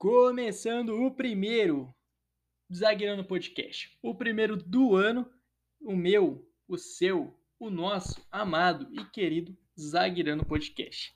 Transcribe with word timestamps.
Começando 0.00 0.98
o 1.04 1.10
primeiro 1.10 1.94
Zagueirando 2.74 3.22
Podcast. 3.22 3.98
O 4.02 4.14
primeiro 4.14 4.56
do 4.56 4.96
ano, 4.96 5.30
o 5.78 5.94
meu, 5.94 6.50
o 6.66 6.78
seu, 6.78 7.38
o 7.58 7.68
nosso 7.68 8.26
amado 8.32 8.88
e 8.92 9.04
querido 9.04 9.54
Zagueirando 9.78 10.42
Podcast. 10.46 11.14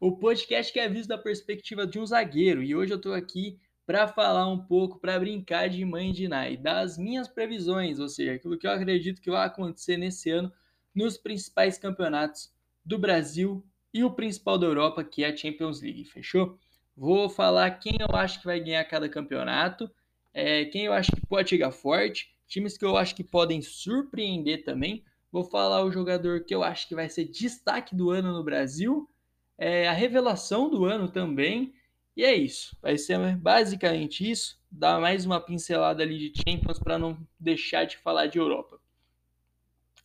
O 0.00 0.16
podcast 0.16 0.72
que 0.72 0.80
é 0.80 0.88
visto 0.88 1.10
da 1.10 1.16
perspectiva 1.16 1.86
de 1.86 2.00
um 2.00 2.04
zagueiro 2.04 2.60
e 2.60 2.74
hoje 2.74 2.92
eu 2.92 3.00
tô 3.00 3.12
aqui 3.12 3.60
para 3.86 4.08
falar 4.08 4.48
um 4.48 4.58
pouco, 4.58 4.98
para 4.98 5.20
brincar 5.20 5.68
de 5.68 5.84
mãe 5.84 6.10
de 6.10 6.26
Nai, 6.26 6.56
das 6.56 6.98
minhas 6.98 7.28
previsões, 7.28 8.00
ou 8.00 8.08
seja, 8.08 8.32
aquilo 8.32 8.58
que 8.58 8.66
eu 8.66 8.72
acredito 8.72 9.22
que 9.22 9.30
vai 9.30 9.46
acontecer 9.46 9.96
nesse 9.96 10.30
ano 10.30 10.52
nos 10.92 11.16
principais 11.16 11.78
campeonatos 11.78 12.52
do 12.84 12.98
Brasil 12.98 13.64
e 13.92 14.02
o 14.02 14.10
principal 14.10 14.58
da 14.58 14.66
Europa, 14.66 15.04
que 15.04 15.22
é 15.22 15.28
a 15.28 15.36
Champions 15.36 15.80
League, 15.80 16.04
fechou? 16.06 16.58
Vou 16.96 17.28
falar 17.28 17.70
quem 17.72 17.96
eu 18.00 18.16
acho 18.16 18.38
que 18.40 18.46
vai 18.46 18.60
ganhar 18.60 18.84
cada 18.84 19.08
campeonato, 19.08 19.90
é, 20.32 20.64
quem 20.66 20.84
eu 20.84 20.92
acho 20.92 21.10
que 21.12 21.26
pode 21.26 21.50
chegar 21.50 21.72
forte, 21.72 22.34
times 22.46 22.78
que 22.78 22.84
eu 22.84 22.96
acho 22.96 23.14
que 23.14 23.24
podem 23.24 23.60
surpreender 23.60 24.64
também. 24.64 25.04
Vou 25.30 25.44
falar 25.44 25.84
o 25.84 25.90
jogador 25.90 26.44
que 26.44 26.54
eu 26.54 26.62
acho 26.62 26.86
que 26.86 26.94
vai 26.94 27.08
ser 27.08 27.24
destaque 27.24 27.94
do 27.94 28.10
ano 28.10 28.32
no 28.32 28.44
Brasil, 28.44 29.10
é, 29.58 29.88
a 29.88 29.92
revelação 29.92 30.70
do 30.70 30.84
ano 30.84 31.08
também. 31.08 31.74
E 32.16 32.24
é 32.24 32.34
isso. 32.34 32.76
Vai 32.80 32.96
ser 32.96 33.36
basicamente 33.36 34.28
isso. 34.28 34.60
Dar 34.70 35.00
mais 35.00 35.26
uma 35.26 35.40
pincelada 35.40 36.02
ali 36.02 36.30
de 36.30 36.42
Champions 36.42 36.78
para 36.78 36.98
não 36.98 37.18
deixar 37.38 37.84
de 37.84 37.96
falar 37.98 38.26
de 38.26 38.38
Europa. 38.38 38.80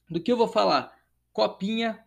Do 0.10 0.20
que 0.20 0.32
eu 0.32 0.38
vou 0.38 0.48
falar? 0.48 0.98
Copinha, 1.32 2.04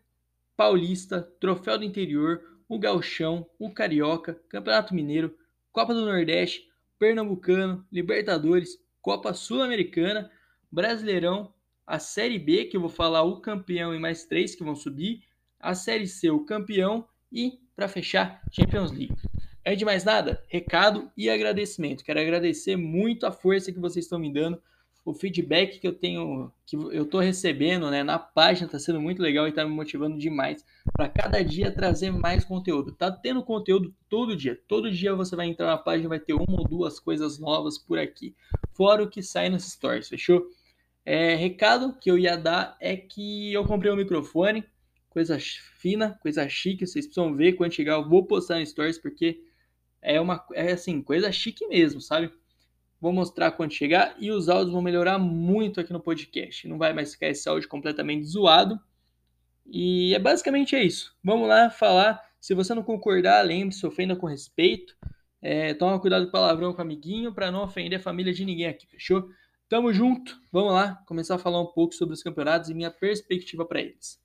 Paulista, 0.57 1.23
Troféu 1.41 1.79
do 1.79 1.85
Interior, 1.85 2.52
o 2.73 2.79
Gauchão, 2.79 3.47
o 3.59 3.71
Carioca, 3.71 4.41
Campeonato 4.49 4.95
Mineiro, 4.95 5.37
Copa 5.71 5.93
do 5.93 6.07
Nordeste, 6.07 6.71
Pernambucano, 6.99 7.87
Libertadores, 7.93 8.79
Copa 9.03 9.35
Sul-Americana, 9.35 10.31
Brasileirão, 10.71 11.53
a 11.87 11.99
Série 11.99 12.39
B, 12.39 12.65
que 12.65 12.79
eu 12.79 12.81
vou 12.81 12.89
falar 12.89 13.25
o 13.25 13.43
campeão 13.43 13.95
e 13.95 13.99
mais 13.99 14.25
três 14.25 14.55
que 14.55 14.65
vão 14.65 14.75
subir, 14.75 15.23
a 15.61 15.75
Série 15.75 16.07
C, 16.07 16.31
o 16.31 16.47
campeão 16.47 17.07
e, 17.31 17.61
para 17.77 17.89
fechar, 17.89 18.41
Champions 18.51 18.91
League. 18.91 19.17
Antes 19.67 19.79
de 19.79 19.85
mais 19.85 20.03
nada, 20.03 20.43
recado 20.49 21.13
e 21.15 21.29
agradecimento. 21.29 22.03
Quero 22.03 22.21
agradecer 22.21 22.77
muito 22.77 23.27
a 23.27 23.33
força 23.33 23.71
que 23.71 23.79
vocês 23.79 24.07
estão 24.07 24.19
me 24.19 24.33
dando 24.33 24.59
o 25.05 25.13
feedback 25.13 25.81
que 25.81 25.87
eu 25.87 25.93
tenho, 25.93 26.53
que 26.65 26.77
eu 26.77 27.03
estou 27.03 27.21
recebendo 27.21 27.91
né, 27.91 28.05
na 28.05 28.19
página 28.19 28.67
está 28.67 28.79
sendo 28.79 29.01
muito 29.01 29.21
legal 29.21 29.47
e 29.47 29.51
está 29.51 29.65
me 29.65 29.75
motivando 29.75 30.17
demais 30.17 30.65
para 30.93 31.09
cada 31.09 31.43
dia 31.43 31.73
trazer 31.73 32.13
mais 32.13 32.45
conteúdo. 32.45 32.93
Tá 32.93 33.11
tendo 33.11 33.43
conteúdo 33.43 33.93
todo 34.09 34.37
dia. 34.37 34.59
Todo 34.69 34.91
dia 34.91 35.15
você 35.15 35.35
vai 35.35 35.47
entrar 35.47 35.67
na 35.67 35.79
página 35.79 36.09
vai 36.09 36.21
ter 36.21 36.35
uma 36.35 36.61
ou 36.61 36.69
duas 36.69 37.01
coisas 37.01 37.39
novas 37.39 37.79
por 37.79 37.99
aqui. 37.99 38.35
Fora 38.75 39.03
o 39.03 39.11
que 39.11 39.23
sai 39.23 39.49
nos 39.49 39.65
stories, 39.65 40.09
fechou? 40.09 40.47
É, 41.05 41.35
recado 41.35 41.99
que 41.99 42.09
eu 42.09 42.17
ia 42.17 42.37
dar 42.37 42.77
é 42.81 42.97
que 42.97 43.53
eu 43.53 43.65
comprei 43.65 43.91
um 43.91 43.97
microfone, 43.97 44.65
coisa 45.11 45.37
fina, 45.79 46.17
coisa 46.23 46.49
chique. 46.49 46.87
Vocês 46.87 47.07
precisam 47.07 47.35
ver 47.35 47.55
quando 47.55 47.73
chegar. 47.73 47.95
Eu 47.95 48.09
vou 48.09 48.25
postar 48.25 48.61
no 48.61 48.67
stories 48.67 48.99
porque 48.99 49.41
é 50.01 50.21
uma 50.21 50.45
é 50.55 50.73
assim 50.73 51.03
coisa 51.03 51.33
chique 51.33 51.67
mesmo, 51.67 52.01
sabe? 52.01 52.33
Vou 53.03 53.13
mostrar 53.13 53.51
quando 53.51 53.73
chegar 53.73 54.15
e 54.17 54.31
os 54.31 54.49
áudios 54.49 54.71
vão 54.71 54.81
melhorar 54.81 55.19
muito 55.19 55.81
aqui 55.81 55.93
no 55.93 55.99
podcast. 55.99 56.69
Não 56.69 56.79
vai 56.79 56.93
mais 56.93 57.13
ficar 57.13 57.27
esse 57.27 57.49
áudio 57.49 57.69
completamente 57.69 58.25
zoado. 58.25 58.79
E 59.67 60.15
é 60.15 60.21
basicamente 60.21 60.77
é 60.77 60.85
isso. 60.85 61.13
Vamos 61.21 61.49
lá 61.49 61.69
falar. 61.69 62.23
Se 62.41 62.55
você 62.55 62.73
não 62.73 62.85
concordar, 62.85 63.45
lembre-se, 63.45 63.85
ofenda 63.85 64.15
com 64.15 64.29
respeito. 64.29 64.97
É, 65.41 65.75
toma 65.75 65.99
cuidado 65.99 66.27
com 66.27 66.31
palavrão 66.31 66.73
com 66.73 66.79
o 66.79 66.83
amiguinho 66.83 67.35
para 67.35 67.51
não 67.51 67.65
ofender 67.65 67.99
a 67.99 68.03
família 68.03 68.33
de 68.33 68.45
ninguém 68.45 68.67
aqui, 68.67 68.87
fechou? 68.87 69.29
Tamo 69.69 69.93
junto. 69.93 70.41
Vamos 70.53 70.73
lá 70.73 71.03
começar 71.05 71.35
a 71.35 71.39
falar 71.39 71.61
um 71.61 71.73
pouco 71.73 71.97
sobre 71.97 72.15
os 72.15 72.23
campeonatos 72.23 72.71
e 72.71 72.75
minha 72.75 72.91
perspectiva 72.93 73.67
para 73.67 73.81
eles. 73.81 74.23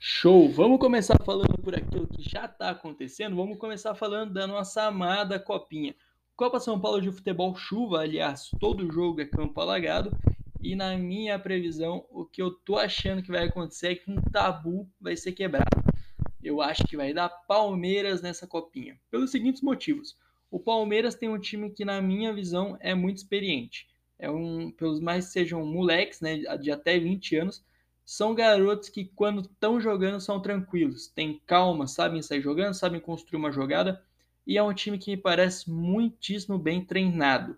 Show! 0.00 0.48
Vamos 0.48 0.80
começar 0.80 1.16
falando 1.24 1.56
por 1.62 1.76
aquilo 1.76 2.08
que 2.08 2.28
já 2.28 2.46
está 2.46 2.70
acontecendo. 2.70 3.36
Vamos 3.36 3.56
começar 3.56 3.94
falando 3.94 4.32
da 4.32 4.48
nossa 4.48 4.82
amada 4.82 5.38
copinha. 5.38 5.94
Copa 6.34 6.58
São 6.58 6.80
Paulo 6.80 7.00
de 7.00 7.12
Futebol 7.12 7.54
chuva, 7.54 8.00
aliás, 8.00 8.50
todo 8.58 8.90
jogo 8.90 9.20
é 9.20 9.26
campo 9.26 9.60
alagado. 9.60 10.10
E 10.60 10.74
na 10.74 10.96
minha 10.96 11.38
previsão, 11.38 12.06
o 12.10 12.24
que 12.24 12.40
eu 12.40 12.50
tô 12.50 12.76
achando 12.78 13.22
que 13.22 13.30
vai 13.30 13.44
acontecer 13.44 13.88
é 13.88 13.94
que 13.96 14.10
um 14.10 14.20
tabu 14.32 14.88
vai 15.00 15.16
ser 15.16 15.32
quebrado. 15.32 15.68
Eu 16.42 16.62
acho 16.62 16.84
que 16.84 16.96
vai 16.96 17.12
dar 17.12 17.28
Palmeiras 17.28 18.22
nessa 18.22 18.46
copinha. 18.46 18.98
Pelos 19.10 19.30
seguintes 19.30 19.60
motivos. 19.60 20.16
O 20.50 20.58
Palmeiras 20.58 21.14
tem 21.14 21.28
um 21.28 21.38
time 21.38 21.70
que, 21.70 21.84
na 21.84 22.00
minha 22.00 22.32
visão, 22.32 22.76
é 22.80 22.94
muito 22.94 23.18
experiente. 23.18 23.88
É 24.18 24.30
um, 24.30 24.70
pelos 24.70 25.00
mais 25.00 25.26
sejam 25.26 25.64
moleques, 25.66 26.20
né, 26.20 26.38
de 26.56 26.70
até 26.70 26.98
20 26.98 27.36
anos, 27.36 27.64
são 28.04 28.34
garotos 28.34 28.88
que, 28.88 29.04
quando 29.04 29.42
estão 29.42 29.80
jogando, 29.80 30.20
são 30.20 30.40
tranquilos, 30.40 31.08
têm 31.08 31.40
calma, 31.46 31.86
sabem 31.86 32.22
sair 32.22 32.40
jogando, 32.40 32.74
sabem 32.74 33.00
construir 33.00 33.38
uma 33.38 33.52
jogada 33.52 34.02
e 34.46 34.58
é 34.58 34.62
um 34.62 34.74
time 34.74 34.98
que 34.98 35.10
me 35.10 35.16
parece 35.16 35.70
muitíssimo 35.70 36.58
bem 36.58 36.84
treinado. 36.84 37.56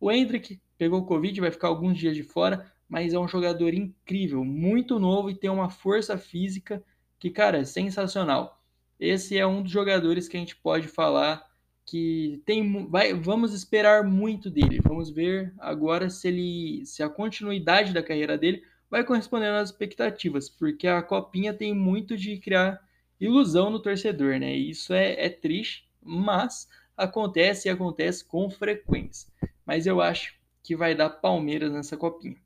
O 0.00 0.10
Hendrick 0.10 0.60
pegou 0.76 1.06
Covid, 1.06 1.40
vai 1.40 1.50
ficar 1.50 1.68
alguns 1.68 1.98
dias 1.98 2.14
de 2.14 2.22
fora, 2.22 2.70
mas 2.88 3.12
é 3.12 3.18
um 3.18 3.28
jogador 3.28 3.74
incrível, 3.74 4.44
muito 4.44 4.98
novo 4.98 5.30
e 5.30 5.34
tem 5.34 5.50
uma 5.50 5.70
força 5.70 6.16
física 6.18 6.82
que, 7.18 7.30
cara, 7.30 7.58
é 7.58 7.64
sensacional. 7.64 8.62
Esse 8.98 9.36
é 9.36 9.46
um 9.46 9.62
dos 9.62 9.72
jogadores 9.72 10.28
que 10.28 10.36
a 10.36 10.40
gente 10.40 10.56
pode 10.56 10.88
falar 10.88 11.44
que 11.84 12.42
tem 12.44 12.88
vai, 12.88 13.14
vamos 13.14 13.54
esperar 13.54 14.02
muito 14.04 14.50
dele. 14.50 14.80
Vamos 14.82 15.10
ver 15.10 15.54
agora 15.58 16.10
se 16.10 16.28
ele 16.28 16.84
se 16.84 17.02
a 17.02 17.08
continuidade 17.08 17.92
da 17.92 18.02
carreira 18.02 18.36
dele 18.36 18.62
vai 18.90 19.04
corresponder 19.04 19.50
às 19.52 19.70
expectativas, 19.70 20.48
porque 20.48 20.86
a 20.86 21.02
copinha 21.02 21.54
tem 21.54 21.74
muito 21.74 22.16
de 22.16 22.38
criar 22.38 22.80
ilusão 23.20 23.70
no 23.70 23.80
torcedor, 23.80 24.38
né? 24.38 24.56
E 24.56 24.70
isso 24.70 24.92
é, 24.92 25.26
é 25.26 25.28
triste 25.28 25.85
mas 26.06 26.68
acontece 26.96 27.68
e 27.68 27.70
acontece 27.70 28.24
com 28.24 28.48
frequência. 28.48 29.30
Mas 29.64 29.86
eu 29.86 30.00
acho 30.00 30.34
que 30.62 30.76
vai 30.76 30.94
dar 30.94 31.10
Palmeiras 31.10 31.72
nessa 31.72 31.96
copinha. 31.96 32.36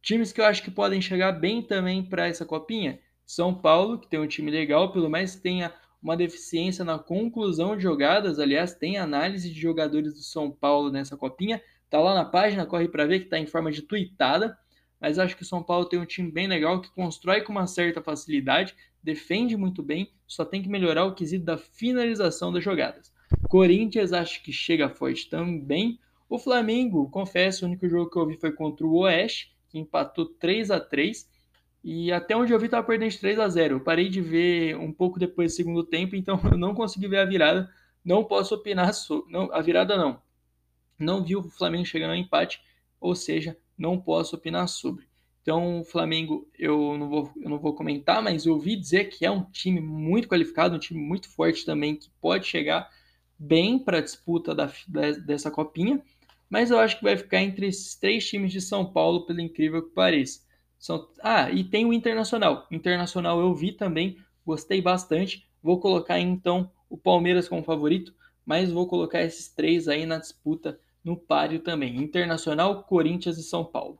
Times 0.00 0.32
que 0.32 0.40
eu 0.40 0.44
acho 0.44 0.62
que 0.62 0.70
podem 0.70 1.02
chegar 1.02 1.32
bem 1.32 1.62
também 1.62 2.02
para 2.02 2.26
essa 2.26 2.46
copinha: 2.46 2.98
São 3.26 3.54
Paulo, 3.54 3.98
que 3.98 4.08
tem 4.08 4.18
um 4.18 4.26
time 4.26 4.50
legal, 4.50 4.92
pelo 4.92 5.10
menos 5.10 5.34
tenha 5.34 5.72
uma 6.02 6.16
deficiência 6.16 6.84
na 6.84 6.98
conclusão 6.98 7.76
de 7.76 7.82
jogadas. 7.82 8.38
Aliás, 8.38 8.74
tem 8.74 8.96
análise 8.96 9.52
de 9.52 9.60
jogadores 9.60 10.14
do 10.14 10.22
São 10.22 10.50
Paulo 10.50 10.90
nessa 10.90 11.16
copinha. 11.16 11.60
Tá 11.90 12.00
lá 12.00 12.14
na 12.14 12.24
página, 12.24 12.66
corre 12.66 12.88
para 12.88 13.06
ver 13.06 13.20
que 13.20 13.24
está 13.24 13.38
em 13.38 13.46
forma 13.46 13.70
de 13.70 13.82
tweetada. 13.82 14.56
Mas 15.00 15.18
acho 15.18 15.36
que 15.36 15.42
o 15.42 15.46
São 15.46 15.62
Paulo 15.62 15.86
tem 15.86 15.98
um 15.98 16.04
time 16.04 16.30
bem 16.30 16.46
legal 16.46 16.80
que 16.80 16.90
constrói 16.90 17.42
com 17.42 17.52
uma 17.52 17.66
certa 17.66 18.02
facilidade, 18.02 18.74
defende 19.08 19.56
muito 19.56 19.82
bem, 19.82 20.12
só 20.26 20.44
tem 20.44 20.62
que 20.62 20.68
melhorar 20.68 21.06
o 21.06 21.14
quesito 21.14 21.42
da 21.42 21.56
finalização 21.56 22.52
das 22.52 22.62
jogadas. 22.62 23.10
Corinthians 23.48 24.12
acho 24.12 24.42
que 24.42 24.52
chega 24.52 24.90
forte 24.90 25.30
também. 25.30 25.98
O 26.28 26.38
Flamengo, 26.38 27.08
confesso, 27.08 27.64
o 27.64 27.68
único 27.68 27.88
jogo 27.88 28.10
que 28.10 28.18
eu 28.18 28.26
vi 28.26 28.36
foi 28.36 28.52
contra 28.52 28.86
o 28.86 28.98
Oeste, 28.98 29.56
que 29.70 29.78
empatou 29.78 30.26
3 30.26 30.70
a 30.70 30.78
3 30.78 31.26
e 31.82 32.12
até 32.12 32.36
onde 32.36 32.52
eu 32.52 32.58
vi 32.58 32.66
estava 32.66 32.86
perdendo 32.86 33.10
de 33.10 33.18
3 33.18 33.38
a 33.38 33.48
0 33.48 33.76
Eu 33.76 33.80
parei 33.80 34.10
de 34.10 34.20
ver 34.20 34.76
um 34.76 34.92
pouco 34.92 35.18
depois 35.18 35.52
do 35.52 35.56
segundo 35.56 35.82
tempo, 35.82 36.14
então 36.14 36.38
eu 36.52 36.58
não 36.58 36.74
consegui 36.74 37.08
ver 37.08 37.20
a 37.20 37.24
virada. 37.24 37.70
Não 38.04 38.22
posso 38.24 38.54
opinar 38.54 38.92
sobre. 38.92 39.32
Não, 39.32 39.50
a 39.54 39.62
virada 39.62 39.96
não. 39.96 40.20
Não 40.98 41.24
vi 41.24 41.34
o 41.34 41.42
Flamengo 41.42 41.86
chegando 41.86 42.10
ao 42.10 42.16
empate, 42.16 42.60
ou 43.00 43.14
seja, 43.14 43.56
não 43.76 43.98
posso 43.98 44.36
opinar 44.36 44.68
sobre. 44.68 45.07
Então, 45.48 45.80
o 45.80 45.84
Flamengo 45.84 46.46
eu 46.58 46.98
não, 46.98 47.08
vou, 47.08 47.32
eu 47.40 47.48
não 47.48 47.58
vou 47.58 47.74
comentar, 47.74 48.22
mas 48.22 48.44
eu 48.44 48.52
ouvi 48.52 48.76
dizer 48.76 49.06
que 49.06 49.24
é 49.24 49.30
um 49.30 49.44
time 49.44 49.80
muito 49.80 50.28
qualificado, 50.28 50.76
um 50.76 50.78
time 50.78 51.00
muito 51.00 51.26
forte 51.30 51.64
também, 51.64 51.96
que 51.96 52.10
pode 52.20 52.46
chegar 52.46 52.90
bem 53.38 53.78
para 53.78 53.96
a 53.96 54.02
disputa 54.02 54.54
da, 54.54 54.70
dessa 55.24 55.50
copinha, 55.50 56.02
mas 56.50 56.70
eu 56.70 56.78
acho 56.78 56.98
que 56.98 57.02
vai 57.02 57.16
ficar 57.16 57.40
entre 57.40 57.66
esses 57.66 57.96
três 57.96 58.28
times 58.28 58.52
de 58.52 58.60
São 58.60 58.92
Paulo, 58.92 59.24
pelo 59.24 59.40
incrível 59.40 59.82
que 59.82 59.94
pareça. 59.94 60.42
São, 60.78 61.08
ah, 61.22 61.50
e 61.50 61.64
tem 61.64 61.86
o 61.86 61.94
Internacional. 61.94 62.66
Internacional 62.70 63.40
eu 63.40 63.54
vi 63.54 63.72
também, 63.72 64.18
gostei 64.44 64.82
bastante. 64.82 65.48
Vou 65.62 65.80
colocar 65.80 66.20
então 66.20 66.70
o 66.90 66.98
Palmeiras 66.98 67.48
como 67.48 67.62
favorito, 67.62 68.12
mas 68.44 68.70
vou 68.70 68.86
colocar 68.86 69.22
esses 69.22 69.48
três 69.48 69.88
aí 69.88 70.04
na 70.04 70.18
disputa 70.18 70.78
no 71.02 71.16
páreo 71.16 71.60
também: 71.60 71.96
Internacional, 71.96 72.82
Corinthians 72.82 73.38
e 73.38 73.42
São 73.42 73.64
Paulo. 73.64 73.98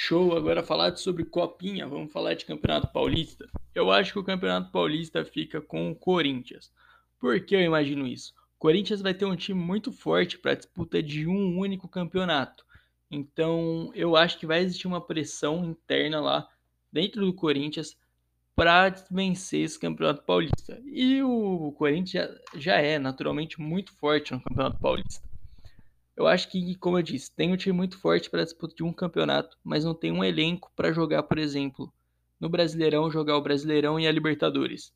Show, 0.00 0.36
agora 0.36 0.62
falar 0.62 0.96
sobre 0.96 1.24
Copinha, 1.24 1.84
vamos 1.84 2.12
falar 2.12 2.34
de 2.34 2.44
Campeonato 2.44 2.86
Paulista. 2.92 3.50
Eu 3.74 3.90
acho 3.90 4.12
que 4.12 4.18
o 4.20 4.24
Campeonato 4.24 4.70
Paulista 4.70 5.24
fica 5.24 5.60
com 5.60 5.90
o 5.90 5.94
Corinthians. 5.96 6.72
Por 7.18 7.40
que 7.44 7.56
eu 7.56 7.60
imagino 7.62 8.06
isso? 8.06 8.32
O 8.56 8.60
Corinthians 8.60 9.02
vai 9.02 9.12
ter 9.12 9.24
um 9.24 9.34
time 9.34 9.60
muito 9.60 9.90
forte 9.90 10.38
para 10.38 10.52
a 10.52 10.54
disputa 10.54 11.02
de 11.02 11.26
um 11.26 11.58
único 11.58 11.88
campeonato. 11.88 12.64
Então, 13.10 13.90
eu 13.92 14.14
acho 14.14 14.38
que 14.38 14.46
vai 14.46 14.60
existir 14.60 14.86
uma 14.86 15.04
pressão 15.04 15.64
interna 15.64 16.20
lá 16.20 16.48
dentro 16.92 17.26
do 17.26 17.34
Corinthians 17.34 17.96
para 18.54 18.90
vencer 19.10 19.64
esse 19.64 19.80
Campeonato 19.80 20.22
Paulista. 20.22 20.80
E 20.86 21.20
o 21.24 21.74
Corinthians 21.76 22.30
já, 22.54 22.60
já 22.60 22.74
é 22.76 23.00
naturalmente 23.00 23.60
muito 23.60 23.92
forte 23.96 24.32
no 24.32 24.40
Campeonato 24.40 24.78
Paulista. 24.78 25.27
Eu 26.18 26.26
acho 26.26 26.50
que, 26.50 26.74
como 26.74 26.98
eu 26.98 27.02
disse, 27.02 27.30
tem 27.30 27.52
um 27.52 27.56
time 27.56 27.76
muito 27.76 27.96
forte 27.96 28.28
para 28.28 28.42
disputar 28.42 28.74
de 28.74 28.82
um 28.82 28.92
campeonato, 28.92 29.56
mas 29.62 29.84
não 29.84 29.94
tem 29.94 30.10
um 30.10 30.24
elenco 30.24 30.68
para 30.74 30.90
jogar, 30.90 31.22
por 31.22 31.38
exemplo, 31.38 31.92
no 32.40 32.48
Brasileirão, 32.48 33.08
jogar 33.08 33.36
o 33.36 33.40
Brasileirão 33.40 34.00
e 34.00 34.06
a 34.08 34.10
Libertadores. 34.10 34.92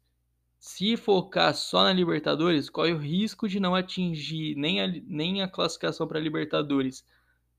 Se 0.59 0.97
focar 0.97 1.55
só 1.55 1.85
na 1.85 1.93
Libertadores, 1.93 2.69
corre 2.69 2.93
o 2.93 2.99
risco 2.99 3.49
de 3.49 3.61
não 3.61 3.73
atingir 3.73 4.57
nem 4.57 4.83
a, 4.83 4.89
nem 5.07 5.43
a 5.43 5.49
classificação 5.49 6.09
para 6.09 6.19
a 6.19 6.23
Libertadores 6.23 7.05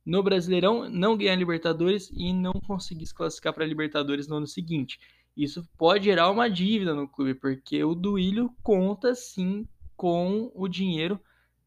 no 0.06 0.22
Brasileirão, 0.22 0.90
não 0.90 1.16
ganhar 1.16 1.32
a 1.32 1.38
Libertadores 1.38 2.12
e 2.14 2.34
não 2.34 2.52
conseguir 2.68 3.06
se 3.06 3.16
classificar 3.16 3.54
para 3.54 3.64
a 3.64 3.68
Libertadores 3.68 4.28
no 4.28 4.36
ano 4.36 4.48
seguinte. 4.48 5.00
Isso 5.38 5.66
pode 5.78 6.04
gerar 6.04 6.30
uma 6.30 6.50
dívida 6.50 6.94
no 6.94 7.08
clube, 7.08 7.34
porque 7.34 7.82
o 7.82 7.96
Duílio 7.96 8.54
conta 8.62 9.16
sim 9.16 9.66
com 9.96 10.52
o 10.54 10.68
dinheiro 10.68 11.18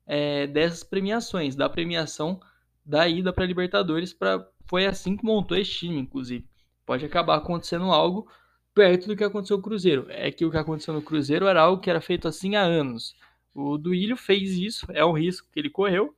é, 0.06 0.46
dessas 0.46 0.84
premiações, 0.84 1.56
da 1.56 1.68
premiação 1.68 2.40
da 2.84 3.08
ida 3.08 3.32
para 3.32 3.46
Libertadores. 3.46 4.12
Pra, 4.12 4.46
foi 4.66 4.86
assim 4.86 5.16
que 5.16 5.24
montou 5.24 5.56
esse 5.56 5.70
time, 5.72 5.98
inclusive. 5.98 6.46
Pode 6.84 7.04
acabar 7.04 7.36
acontecendo 7.36 7.84
algo 7.90 8.28
perto 8.74 9.08
do 9.08 9.16
que 9.16 9.24
aconteceu 9.24 9.56
no 9.56 9.62
Cruzeiro. 9.62 10.06
É 10.08 10.30
que 10.30 10.44
o 10.44 10.50
que 10.50 10.56
aconteceu 10.56 10.94
no 10.94 11.02
Cruzeiro 11.02 11.46
era 11.46 11.62
algo 11.62 11.80
que 11.80 11.90
era 11.90 12.00
feito 12.00 12.28
assim 12.28 12.54
há 12.54 12.62
anos. 12.62 13.16
O 13.54 13.78
Duílio 13.78 14.16
fez 14.16 14.52
isso, 14.52 14.86
é 14.90 15.04
um 15.04 15.12
risco 15.12 15.48
que 15.50 15.58
ele 15.58 15.70
correu, 15.70 16.14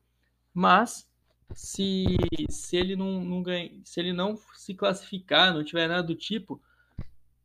mas 0.52 1.08
se, 1.54 2.16
se 2.50 2.76
ele 2.76 2.96
não, 2.96 3.24
não 3.24 3.42
ganha, 3.42 3.70
se 3.84 4.00
ele 4.00 4.12
não 4.12 4.36
se 4.54 4.74
classificar, 4.74 5.54
não 5.54 5.62
tiver 5.62 5.86
nada 5.86 6.02
do 6.02 6.16
tipo, 6.16 6.60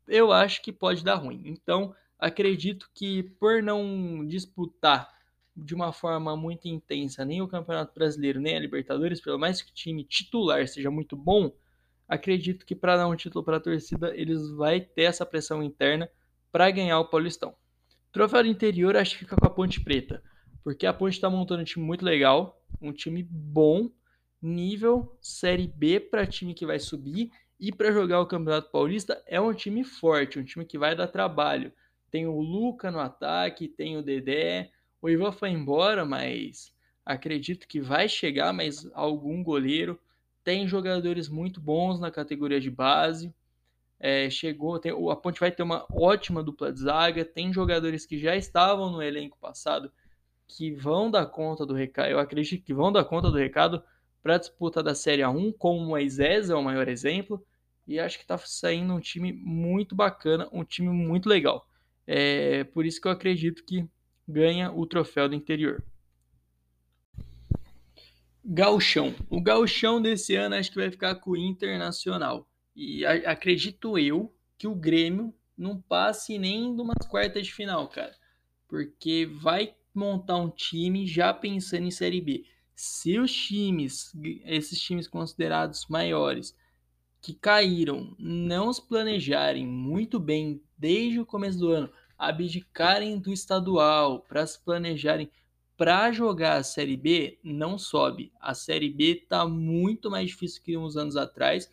eu 0.08 0.32
acho 0.32 0.62
que 0.64 0.72
pode 0.72 1.04
dar 1.04 1.16
ruim. 1.16 1.44
Então, 1.46 1.96
acredito 2.18 2.90
que 2.94 3.24
por 3.40 3.62
não 3.62 4.26
disputar 4.26 5.10
de 5.56 5.76
uma 5.76 5.94
forma 5.94 6.36
muito 6.36 6.68
intensa 6.68 7.24
nem 7.24 7.42
o 7.42 7.48
Campeonato 7.48 7.94
Brasileiro, 7.94 8.40
nem 8.40 8.56
a 8.56 8.60
Libertadores, 8.60 9.22
pelo 9.22 9.40
mais 9.40 9.62
que 9.62 9.72
o 9.72 9.74
time 9.74 10.04
titular 10.04 10.68
seja 10.68 10.90
muito 10.90 11.16
bom, 11.16 11.52
acredito 12.08 12.66
que 12.66 12.76
para 12.76 12.98
dar 12.98 13.08
um 13.08 13.16
título 13.16 13.44
para 13.44 13.58
a 13.58 13.60
torcida, 13.60 14.16
eles 14.16 14.50
vai 14.52 14.82
ter 14.82 15.04
essa 15.04 15.26
pressão 15.26 15.62
interna 15.62 16.10
para 16.52 16.70
ganhar 16.72 17.00
o 17.00 17.10
Paulistão. 17.10 17.56
Troféu 18.12 18.44
do 18.44 18.50
interior, 18.50 18.96
acho 18.96 19.14
que 19.14 19.26
fica 19.26 19.36
com 19.36 19.46
a 19.46 19.50
Ponte 19.50 19.82
Preta, 19.82 20.24
porque 20.64 20.86
a 20.86 20.94
Ponte 20.94 21.14
está 21.14 21.30
montando 21.30 21.62
um 21.62 21.66
time 21.66 21.86
muito 21.86 22.06
legal, 22.06 22.62
um 22.82 22.92
time 22.92 23.24
bom, 23.24 23.90
nível 24.42 25.18
Série 25.22 25.68
B 25.68 26.00
para 26.00 26.28
time 26.28 26.54
que 26.54 26.66
vai 26.66 26.80
subir 26.80 27.32
e 27.60 27.72
para 27.72 27.92
jogar 27.92 28.20
o 28.20 28.26
Campeonato 28.26 28.70
Paulista 28.72 29.24
é 29.26 29.40
um 29.40 29.54
time 29.54 29.84
forte, 29.84 30.38
um 30.38 30.44
time 30.44 30.66
que 30.66 30.78
vai 30.78 30.96
dar 30.96 31.08
trabalho. 31.08 31.72
Tem 32.12 32.28
o 32.28 32.40
Luca 32.40 32.92
no 32.92 33.00
ataque, 33.00 33.68
tem 33.68 33.98
o 33.98 34.04
Dedé, 34.04 34.70
o 35.04 35.10
Ivan 35.10 35.34
foi 35.34 35.50
embora, 35.50 36.06
mas 36.06 36.74
acredito 37.06 37.68
que 37.68 37.82
vai 37.82 38.08
chegar 38.08 38.54
mais 38.54 38.90
algum 38.94 39.44
goleiro. 39.44 40.00
Tem 40.46 40.66
jogadores 40.66 41.28
muito 41.28 41.60
bons 41.60 42.00
na 42.00 42.10
categoria 42.10 42.58
de 42.58 42.72
base. 42.72 43.34
É, 44.00 44.30
chegou, 44.30 44.80
tem, 44.80 44.94
a 44.94 45.16
Ponte 45.18 45.42
vai 45.42 45.52
ter 45.52 45.62
uma 45.62 45.86
ótima 45.92 46.42
dupla 46.42 46.72
de 46.72 46.80
zaga. 46.80 47.26
Tem 47.26 47.52
jogadores 47.52 48.06
que 48.06 48.18
já 48.18 48.34
estavam 48.38 48.94
no 48.94 49.02
elenco 49.02 49.38
passado 49.42 49.92
que 50.48 50.72
vão 50.72 51.12
dar 51.12 51.26
conta 51.26 51.66
do 51.66 51.74
recado. 51.74 52.10
Eu 52.10 52.20
acredito 52.20 52.64
que 52.64 52.74
vão 52.74 52.90
dar 52.90 53.04
conta 53.04 53.30
do 53.30 53.38
recado 53.38 53.84
para 54.22 54.36
a 54.36 54.40
disputa 54.40 54.82
da 54.82 54.96
Série 54.96 55.22
A1, 55.22 55.54
como 55.58 55.82
o 55.82 55.86
Moisés 55.86 56.50
é 56.50 56.56
o 56.56 56.64
maior 56.64 56.88
exemplo. 56.88 57.46
E 57.86 58.00
acho 58.00 58.18
que 58.18 58.24
está 58.24 58.38
saindo 58.38 58.94
um 58.94 59.02
time 59.02 59.34
muito 59.34 59.96
bacana, 59.96 60.48
um 60.54 60.64
time 60.64 60.88
muito 60.88 61.28
legal. 61.28 61.68
É 62.08 62.64
por 62.64 62.86
isso 62.86 63.02
que 63.02 63.08
eu 63.10 63.12
acredito 63.12 63.66
que 63.66 63.86
ganha 64.28 64.72
o 64.72 64.86
troféu 64.86 65.28
do 65.28 65.36
interior. 65.36 65.84
Gauchão. 68.46 69.16
O 69.30 69.42
gauchão 69.42 70.02
desse 70.02 70.36
ano 70.36 70.56
acho 70.56 70.70
que 70.70 70.80
vai 70.80 70.92
ficar 70.92 71.16
com 71.16 71.32
o 71.32 71.38
Internacional. 71.38 72.48
E 72.76 73.06
a, 73.06 73.32
acredito 73.32 73.98
eu 73.98 74.36
que 74.58 74.68
o 74.68 74.76
Grêmio 74.76 75.34
não 75.58 75.80
passe 75.82 76.38
nem 76.38 76.76
de 76.76 76.82
umas 76.82 77.08
quartas 77.08 77.46
de 77.46 77.54
final, 77.54 77.88
cara. 77.88 78.16
Porque 78.68 79.26
vai 79.26 79.76
montar 79.94 80.38
um 80.38 80.50
time 80.50 81.06
já 81.06 81.34
pensando 81.34 81.86
em 81.86 81.92
Série 81.92 82.20
B. 82.20 82.44
Se 82.76 83.20
os 83.20 83.32
times, 83.32 84.12
esses 84.46 84.80
times 84.82 85.08
considerados 85.08 85.86
maiores, 85.88 86.56
que 87.22 87.34
caíram, 87.34 88.14
não 88.20 88.74
se 88.74 88.86
planejarem 88.86 89.66
muito 89.66 90.20
bem 90.20 90.62
desde 90.78 91.20
o 91.20 91.26
começo 91.26 91.58
do 91.60 91.70
ano, 91.70 91.90
abdicarem 92.28 93.20
do 93.20 93.32
estadual 93.32 94.20
para 94.22 94.46
se 94.46 94.60
planejarem 94.64 95.30
para 95.76 96.12
jogar 96.12 96.58
a 96.58 96.64
Série 96.64 96.96
B, 96.96 97.40
não 97.44 97.78
sobe. 97.78 98.32
A 98.40 98.54
Série 98.54 98.90
B 98.90 99.24
está 99.24 99.46
muito 99.48 100.10
mais 100.10 100.30
difícil 100.30 100.62
que 100.64 100.78
uns 100.78 100.96
anos 100.96 101.18
atrás, 101.18 101.72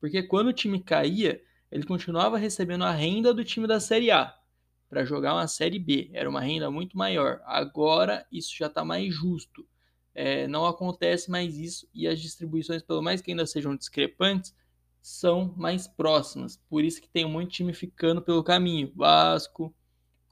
porque 0.00 0.22
quando 0.22 0.48
o 0.48 0.52
time 0.52 0.80
caía, 0.80 1.40
ele 1.70 1.84
continuava 1.84 2.38
recebendo 2.38 2.84
a 2.84 2.90
renda 2.90 3.32
do 3.32 3.44
time 3.44 3.66
da 3.66 3.80
Série 3.80 4.10
A 4.10 4.34
para 4.88 5.04
jogar 5.04 5.34
uma 5.34 5.48
Série 5.48 5.78
B. 5.78 6.10
Era 6.12 6.28
uma 6.28 6.40
renda 6.40 6.70
muito 6.70 6.96
maior. 6.96 7.40
Agora 7.44 8.26
isso 8.30 8.54
já 8.56 8.66
está 8.66 8.84
mais 8.84 9.14
justo. 9.14 9.66
É, 10.14 10.48
não 10.48 10.64
acontece 10.64 11.30
mais 11.30 11.58
isso 11.58 11.88
e 11.92 12.08
as 12.08 12.20
distribuições, 12.20 12.82
pelo 12.82 13.02
mais 13.02 13.20
que 13.20 13.30
ainda 13.30 13.46
sejam 13.46 13.76
discrepantes, 13.76 14.54
são 15.02 15.54
mais 15.56 15.86
próximas. 15.86 16.56
Por 16.68 16.82
isso 16.82 17.00
que 17.00 17.08
tem 17.08 17.24
um 17.24 17.30
monte 17.30 17.50
de 17.50 17.56
time 17.56 17.72
ficando 17.72 18.22
pelo 18.22 18.42
caminho. 18.42 18.92
Vasco, 18.96 19.74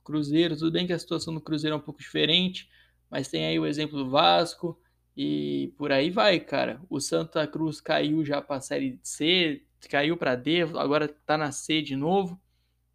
Cruzeiro, 0.05 0.57
tudo 0.57 0.71
bem 0.73 0.87
que 0.87 0.93
a 0.93 0.99
situação 0.99 1.35
do 1.35 1.41
Cruzeiro 1.41 1.75
é 1.75 1.79
um 1.79 1.83
pouco 1.83 2.01
diferente, 2.01 2.71
mas 3.11 3.29
tem 3.29 3.47
aí 3.47 3.59
o 3.59 3.67
exemplo 3.67 3.99
do 3.99 4.11
Vasco 4.11 4.79
e 5.17 5.73
por 5.79 5.91
aí 5.93 6.11
vai, 6.11 6.39
cara. 6.41 6.81
O 6.91 7.01
Santa 7.01 7.47
Cruz 7.47 7.81
caiu 7.81 8.25
já 8.25 8.43
para 8.43 8.57
a 8.57 8.61
Série 8.61 9.01
C, 9.03 9.63
caiu 9.89 10.17
para 10.17 10.35
D, 10.37 10.63
agora 10.63 11.09
tá 11.09 11.39
na 11.39 11.53
C 11.53 11.81
de 11.83 11.97
novo. 11.97 12.41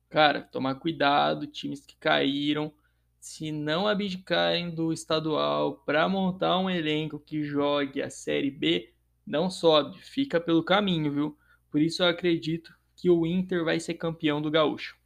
Cara, 0.09 0.41
tomar 0.41 0.75
cuidado, 0.75 1.47
times 1.47 1.85
que 1.85 1.95
caíram, 1.97 2.73
se 3.19 3.51
não 3.51 3.87
abdicarem 3.87 4.69
do 4.69 4.93
estadual 4.93 5.77
para 5.85 6.07
montar 6.07 6.57
um 6.59 6.69
elenco 6.69 7.19
que 7.19 7.43
jogue 7.43 8.01
a 8.01 8.09
Série 8.09 8.51
B, 8.51 8.93
não 9.25 9.49
sobe, 9.49 9.99
fica 9.99 10.39
pelo 10.39 10.63
caminho, 10.63 11.11
viu? 11.11 11.37
Por 11.69 11.81
isso 11.81 12.01
eu 12.03 12.07
acredito 12.07 12.73
que 12.95 13.09
o 13.09 13.25
Inter 13.25 13.63
vai 13.63 13.79
ser 13.79 13.93
campeão 13.95 14.41
do 14.41 14.51
Gaúcho. 14.51 14.98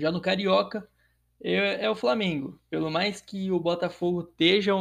Já 0.00 0.10
no 0.10 0.20
Carioca, 0.20 0.88
é, 1.42 1.84
é, 1.84 1.90
o 1.90 1.94
Flamengo. 1.94 2.60
Pelo 2.68 2.90
mais 2.90 3.20
que 3.20 3.50
o 3.50 3.60
Botafogo 3.60 4.22
esteja, 4.22 4.72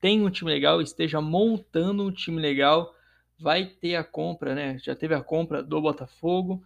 tenha 0.00 0.24
um 0.24 0.30
time 0.30 0.50
legal, 0.50 0.80
esteja 0.80 1.20
montando 1.20 2.04
um 2.04 2.12
time 2.12 2.40
legal, 2.40 2.94
vai 3.38 3.66
ter 3.66 3.96
a 3.96 4.04
compra, 4.04 4.54
né? 4.54 4.78
Já 4.78 4.94
teve 4.94 5.14
a 5.14 5.22
compra 5.22 5.62
do 5.62 5.80
Botafogo 5.80 6.62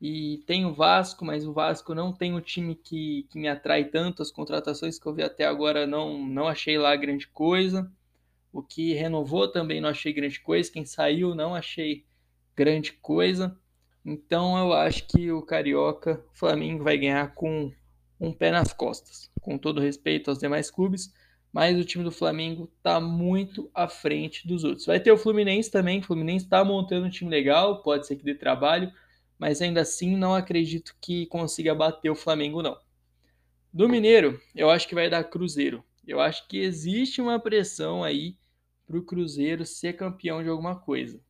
e 0.00 0.42
tem 0.46 0.64
o 0.66 0.74
Vasco, 0.74 1.24
mas 1.24 1.46
o 1.46 1.52
Vasco 1.52 1.94
não 1.94 2.12
tem 2.12 2.34
um 2.34 2.40
time 2.40 2.74
que, 2.74 3.26
que 3.30 3.38
me 3.38 3.48
atrai 3.48 3.84
tanto. 3.84 4.22
As 4.22 4.30
contratações 4.30 4.98
que 4.98 5.06
eu 5.06 5.14
vi 5.14 5.22
até 5.22 5.44
agora 5.44 5.86
não, 5.86 6.26
não 6.26 6.48
achei 6.48 6.78
lá 6.78 6.94
grande 6.96 7.28
coisa. 7.28 7.90
O 8.52 8.62
que 8.62 8.92
renovou 8.94 9.50
também 9.50 9.80
não 9.80 9.88
achei 9.88 10.12
grande 10.12 10.40
coisa. 10.40 10.70
Quem 10.72 10.84
saiu 10.84 11.34
não 11.34 11.54
achei 11.54 12.04
grande 12.54 12.92
coisa. 12.92 13.56
Então 14.04 14.58
eu 14.58 14.72
acho 14.72 15.06
que 15.06 15.30
o 15.30 15.42
Carioca, 15.42 16.24
o 16.34 16.36
Flamengo 16.36 16.82
vai 16.82 16.98
ganhar 16.98 17.34
com 17.34 17.72
um 18.20 18.32
pé 18.32 18.50
nas 18.50 18.72
costas, 18.72 19.30
com 19.40 19.56
todo 19.56 19.80
respeito 19.80 20.28
aos 20.28 20.38
demais 20.38 20.70
clubes, 20.70 21.12
mas 21.52 21.78
o 21.78 21.84
time 21.84 22.02
do 22.02 22.10
Flamengo 22.10 22.70
está 22.76 23.00
muito 23.00 23.70
à 23.72 23.86
frente 23.88 24.46
dos 24.46 24.64
outros. 24.64 24.86
Vai 24.86 24.98
ter 24.98 25.12
o 25.12 25.18
Fluminense 25.18 25.70
também, 25.70 26.00
o 26.00 26.02
Fluminense 26.02 26.44
está 26.46 26.64
montando 26.64 27.06
um 27.06 27.10
time 27.10 27.30
legal, 27.30 27.82
pode 27.82 28.06
ser 28.06 28.16
que 28.16 28.24
dê 28.24 28.34
trabalho, 28.34 28.92
mas 29.38 29.62
ainda 29.62 29.82
assim 29.82 30.16
não 30.16 30.34
acredito 30.34 30.96
que 31.00 31.26
consiga 31.26 31.74
bater 31.74 32.10
o 32.10 32.16
Flamengo 32.16 32.62
não. 32.62 32.76
Do 33.72 33.88
Mineiro, 33.88 34.40
eu 34.54 34.68
acho 34.68 34.88
que 34.88 34.94
vai 34.94 35.08
dar 35.08 35.24
Cruzeiro. 35.24 35.84
Eu 36.06 36.20
acho 36.20 36.46
que 36.48 36.58
existe 36.58 37.20
uma 37.20 37.38
pressão 37.38 38.02
aí 38.02 38.36
para 38.86 38.98
o 38.98 39.04
Cruzeiro 39.04 39.64
ser 39.64 39.92
campeão 39.94 40.42
de 40.42 40.48
alguma 40.48 40.76
coisa 40.76 41.20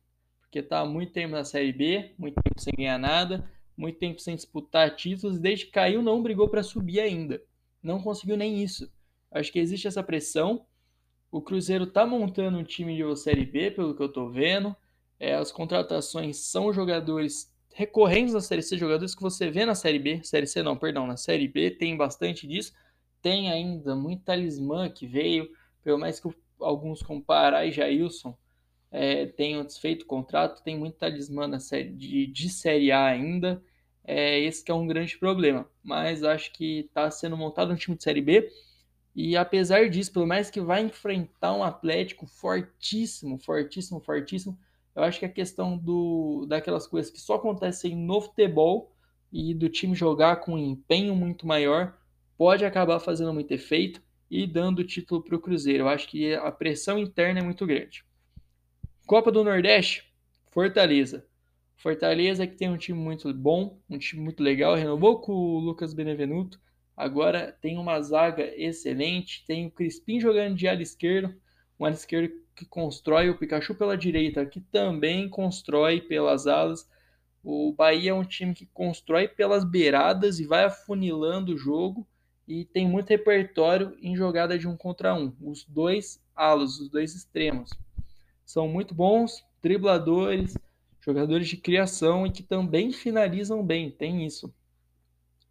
porque 0.53 0.59
está 0.59 0.81
há 0.81 0.85
muito 0.85 1.11
tempo 1.11 1.33
na 1.33 1.43
Série 1.43 1.73
B, 1.73 2.11
muito 2.15 2.35
tempo 2.35 2.61
sem 2.61 2.71
ganhar 2.77 2.99
nada, 2.99 3.49
muito 3.75 3.97
tempo 3.97 4.19
sem 4.19 4.35
disputar 4.35 4.95
títulos, 4.95 5.39
desde 5.39 5.65
que 5.65 5.71
caiu 5.71 6.03
não 6.03 6.21
brigou 6.21 6.47
para 6.47 6.61
subir 6.61 6.99
ainda. 6.99 7.41
Não 7.81 7.99
conseguiu 7.99 8.37
nem 8.37 8.61
isso. 8.61 8.87
Acho 9.31 9.51
que 9.51 9.57
existe 9.57 9.87
essa 9.87 10.03
pressão. 10.03 10.63
O 11.31 11.41
Cruzeiro 11.41 11.85
está 11.85 12.05
montando 12.05 12.59
um 12.59 12.63
time 12.63 12.95
de 12.95 13.15
Série 13.15 13.47
B, 13.47 13.71
pelo 13.71 13.95
que 13.95 14.03
eu 14.03 14.05
estou 14.05 14.29
vendo. 14.29 14.75
É, 15.19 15.33
as 15.33 15.51
contratações 15.51 16.37
são 16.37 16.71
jogadores 16.71 17.51
recorrentes 17.73 18.35
na 18.35 18.41
Série 18.41 18.61
C, 18.61 18.77
jogadores 18.77 19.15
que 19.15 19.23
você 19.23 19.49
vê 19.49 19.65
na 19.65 19.73
Série 19.73 19.97
B, 19.97 20.21
Série 20.23 20.45
C 20.45 20.61
não, 20.61 20.77
perdão, 20.77 21.07
na 21.07 21.17
Série 21.17 21.47
B 21.47 21.71
tem 21.71 21.97
bastante 21.97 22.45
disso. 22.45 22.73
Tem 23.23 23.49
ainda 23.49 23.95
muito 23.95 24.21
talismã 24.21 24.87
que 24.87 25.07
veio, 25.07 25.49
pelo 25.83 25.97
mais 25.97 26.19
que 26.19 26.29
alguns 26.59 27.01
comparar 27.01 27.65
e 27.65 27.71
Jailson 27.71 28.37
é, 28.95 29.25
tenham 29.25 29.65
desfeito 29.65 30.03
o 30.03 30.07
contrato, 30.07 30.63
tem 30.63 30.77
muito 30.77 30.97
talismã 30.97 31.47
na 31.47 31.59
série 31.59 31.89
de, 31.89 32.27
de 32.27 32.47
Série 32.47 32.91
A 32.91 33.07
ainda. 33.07 33.59
É 34.05 34.39
esse 34.39 34.63
que 34.63 34.69
é 34.69 34.73
um 34.75 34.85
grande 34.85 35.17
problema. 35.17 35.67
Mas 35.83 36.23
acho 36.23 36.53
que 36.53 36.81
está 36.81 37.09
sendo 37.09 37.35
montado 37.35 37.73
um 37.73 37.75
time 37.75 37.97
de 37.97 38.03
Série 38.03 38.21
B. 38.21 38.47
E 39.15 39.35
apesar 39.35 39.89
disso, 39.89 40.13
pelo 40.13 40.27
mais 40.27 40.51
que 40.51 40.61
vai 40.61 40.83
enfrentar 40.83 41.55
um 41.55 41.63
Atlético 41.63 42.27
fortíssimo, 42.27 43.39
fortíssimo, 43.39 43.99
fortíssimo, 43.99 44.59
eu 44.95 45.01
acho 45.01 45.17
que 45.19 45.25
a 45.25 45.29
questão 45.29 45.75
do, 45.75 46.45
daquelas 46.47 46.85
coisas 46.85 47.11
que 47.11 47.19
só 47.19 47.35
acontecem 47.35 47.95
no 47.95 48.21
futebol 48.21 48.95
e 49.31 49.55
do 49.55 49.69
time 49.69 49.95
jogar 49.95 50.35
com 50.37 50.53
um 50.53 50.59
empenho 50.59 51.15
muito 51.15 51.47
maior 51.47 51.97
pode 52.37 52.63
acabar 52.63 52.99
fazendo 52.99 53.33
muito 53.33 53.51
efeito 53.51 54.03
e 54.29 54.45
dando 54.45 54.79
o 54.79 54.83
título 54.83 55.23
para 55.23 55.35
o 55.35 55.39
Cruzeiro. 55.39 55.85
Eu 55.85 55.89
acho 55.89 56.07
que 56.07 56.35
a 56.35 56.51
pressão 56.51 56.99
interna 56.99 57.39
é 57.39 57.43
muito 57.43 57.65
grande. 57.65 58.05
Copa 59.05 59.29
do 59.29 59.43
Nordeste, 59.43 60.09
Fortaleza. 60.49 61.27
Fortaleza 61.75 62.47
que 62.47 62.55
tem 62.55 62.69
um 62.69 62.77
time 62.77 62.97
muito 62.97 63.31
bom, 63.33 63.77
um 63.89 63.97
time 63.97 64.23
muito 64.23 64.41
legal, 64.41 64.75
renovou 64.75 65.19
com 65.19 65.33
o 65.33 65.59
Lucas 65.59 65.93
Benevenuto, 65.93 66.57
agora 66.95 67.51
tem 67.51 67.77
uma 67.77 68.01
zaga 68.01 68.43
excelente, 68.55 69.43
tem 69.45 69.67
o 69.67 69.71
Crispim 69.71 70.21
jogando 70.21 70.55
de 70.55 70.69
ala 70.69 70.81
esquerdo, 70.81 71.35
um 71.77 71.83
ala 71.83 71.93
esquerdo 71.93 72.33
que 72.55 72.65
constrói 72.65 73.29
o 73.29 73.37
Pikachu 73.37 73.75
pela 73.75 73.97
direita, 73.97 74.45
que 74.45 74.61
também 74.61 75.27
constrói 75.27 75.99
pelas 75.99 76.47
alas. 76.47 76.89
O 77.43 77.73
Bahia 77.73 78.11
é 78.11 78.13
um 78.13 78.23
time 78.23 78.53
que 78.53 78.67
constrói 78.67 79.27
pelas 79.27 79.65
beiradas 79.65 80.39
e 80.39 80.45
vai 80.45 80.63
afunilando 80.63 81.53
o 81.53 81.57
jogo 81.57 82.07
e 82.47 82.63
tem 82.63 82.87
muito 82.87 83.09
repertório 83.09 83.97
em 84.01 84.15
jogada 84.15 84.57
de 84.57 84.65
um 84.65 84.77
contra 84.77 85.13
um. 85.13 85.35
Os 85.41 85.65
dois 85.65 86.23
alas, 86.33 86.79
os 86.79 86.87
dois 86.87 87.13
extremos, 87.13 87.69
são 88.53 88.67
muito 88.67 88.93
bons 88.93 89.43
dribladores, 89.63 90.55
jogadores 91.01 91.47
de 91.47 91.57
criação 91.57 92.27
e 92.27 92.31
que 92.31 92.43
também 92.43 92.91
finalizam 92.91 93.65
bem, 93.65 93.89
tem 93.89 94.23
isso. 94.23 94.53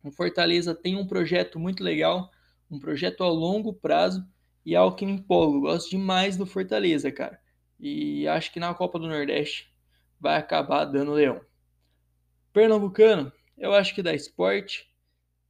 O 0.05 0.13
Fortaleza 0.13 0.73
tem 0.73 0.95
um 0.95 1.05
projeto 1.05 1.59
muito 1.59 1.83
legal, 1.83 2.31
um 2.71 2.79
projeto 2.79 3.25
a 3.25 3.29
longo 3.29 3.73
prazo 3.73 4.25
e 4.65 4.77
algo 4.77 4.95
que 4.95 5.05
me 5.05 5.15
empolga. 5.15 5.73
Gosto 5.73 5.91
demais 5.91 6.37
do 6.37 6.47
Fortaleza, 6.47 7.11
cara. 7.11 7.41
E 7.81 8.29
acho 8.29 8.53
que 8.53 8.61
na 8.61 8.73
Copa 8.73 9.01
do 9.01 9.09
Nordeste 9.09 9.75
vai 10.21 10.37
acabar 10.37 10.85
dando 10.85 11.11
leão. 11.11 11.41
Pernambucano, 12.53 13.33
eu 13.59 13.75
acho 13.75 13.97
que 13.97 14.03
dá 14.03 14.15
esporte. 14.15 14.89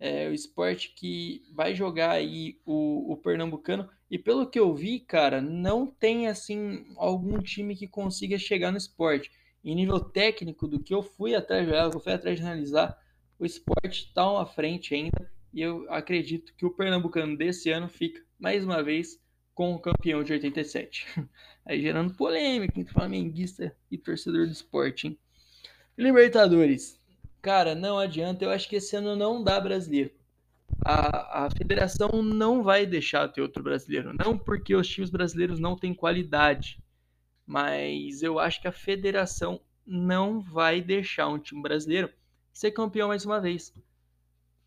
É 0.04 0.28
o 0.28 0.34
esporte 0.34 0.92
que 0.96 1.44
vai 1.54 1.76
jogar 1.76 2.10
aí 2.10 2.58
o, 2.66 3.12
o 3.12 3.16
Pernambucano. 3.16 3.88
E 4.10 4.18
pelo 4.18 4.50
que 4.50 4.58
eu 4.58 4.74
vi, 4.74 4.98
cara, 4.98 5.40
não 5.40 5.86
tem 5.86 6.26
assim 6.26 6.84
algum 6.96 7.40
time 7.40 7.76
que 7.76 7.86
consiga 7.86 8.36
chegar 8.36 8.72
no 8.72 8.78
esporte. 8.78 9.30
Em 9.64 9.76
nível 9.76 10.00
técnico, 10.00 10.66
do 10.66 10.80
que 10.82 10.92
eu 10.92 11.04
fui 11.04 11.36
atrás 11.36 11.68
de 11.68 11.72
eu 11.72 12.00
fui 12.00 12.12
atrás 12.12 12.36
de 12.36 12.44
analisar, 12.44 12.98
o 13.38 13.46
esporte 13.46 14.06
está 14.06 14.42
à 14.42 14.44
frente 14.44 14.92
ainda. 14.92 15.30
E 15.54 15.60
eu 15.60 15.86
acredito 15.88 16.52
que 16.56 16.66
o 16.66 16.74
Pernambucano 16.74 17.36
desse 17.36 17.70
ano 17.70 17.88
fica, 17.88 18.20
mais 18.40 18.64
uma 18.64 18.82
vez, 18.82 19.22
com 19.54 19.72
o 19.72 19.78
campeão 19.78 20.24
de 20.24 20.32
87. 20.32 21.06
Aí 21.64 21.80
gerando 21.80 22.16
polêmica 22.16 22.80
entre 22.80 22.92
flamenguista 22.92 23.72
e 23.88 23.96
torcedor 23.96 24.46
do 24.46 24.52
esporte, 24.52 25.06
hein? 25.06 25.18
Libertadores. 25.96 27.00
Cara, 27.42 27.74
não 27.74 27.98
adianta. 27.98 28.44
Eu 28.44 28.50
acho 28.50 28.68
que 28.68 28.76
esse 28.76 28.94
ano 28.94 29.16
não 29.16 29.42
dá 29.42 29.60
brasileiro. 29.60 30.12
A, 30.84 31.46
a 31.46 31.50
federação 31.50 32.22
não 32.22 32.62
vai 32.62 32.86
deixar 32.86 33.28
ter 33.28 33.42
outro 33.42 33.62
brasileiro. 33.62 34.14
Não 34.14 34.38
porque 34.38 34.74
os 34.74 34.88
times 34.88 35.10
brasileiros 35.10 35.58
não 35.58 35.76
têm 35.76 35.92
qualidade. 35.92 36.80
Mas 37.44 38.22
eu 38.22 38.38
acho 38.38 38.60
que 38.60 38.68
a 38.68 38.72
federação 38.72 39.60
não 39.84 40.40
vai 40.40 40.80
deixar 40.80 41.26
um 41.28 41.38
time 41.38 41.60
brasileiro 41.60 42.08
ser 42.52 42.70
campeão 42.70 43.08
mais 43.08 43.26
uma 43.26 43.40
vez. 43.40 43.74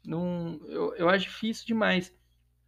Não, 0.05 0.59
eu, 0.65 0.93
eu 0.95 1.09
acho 1.09 1.25
difícil 1.25 1.65
demais. 1.65 2.13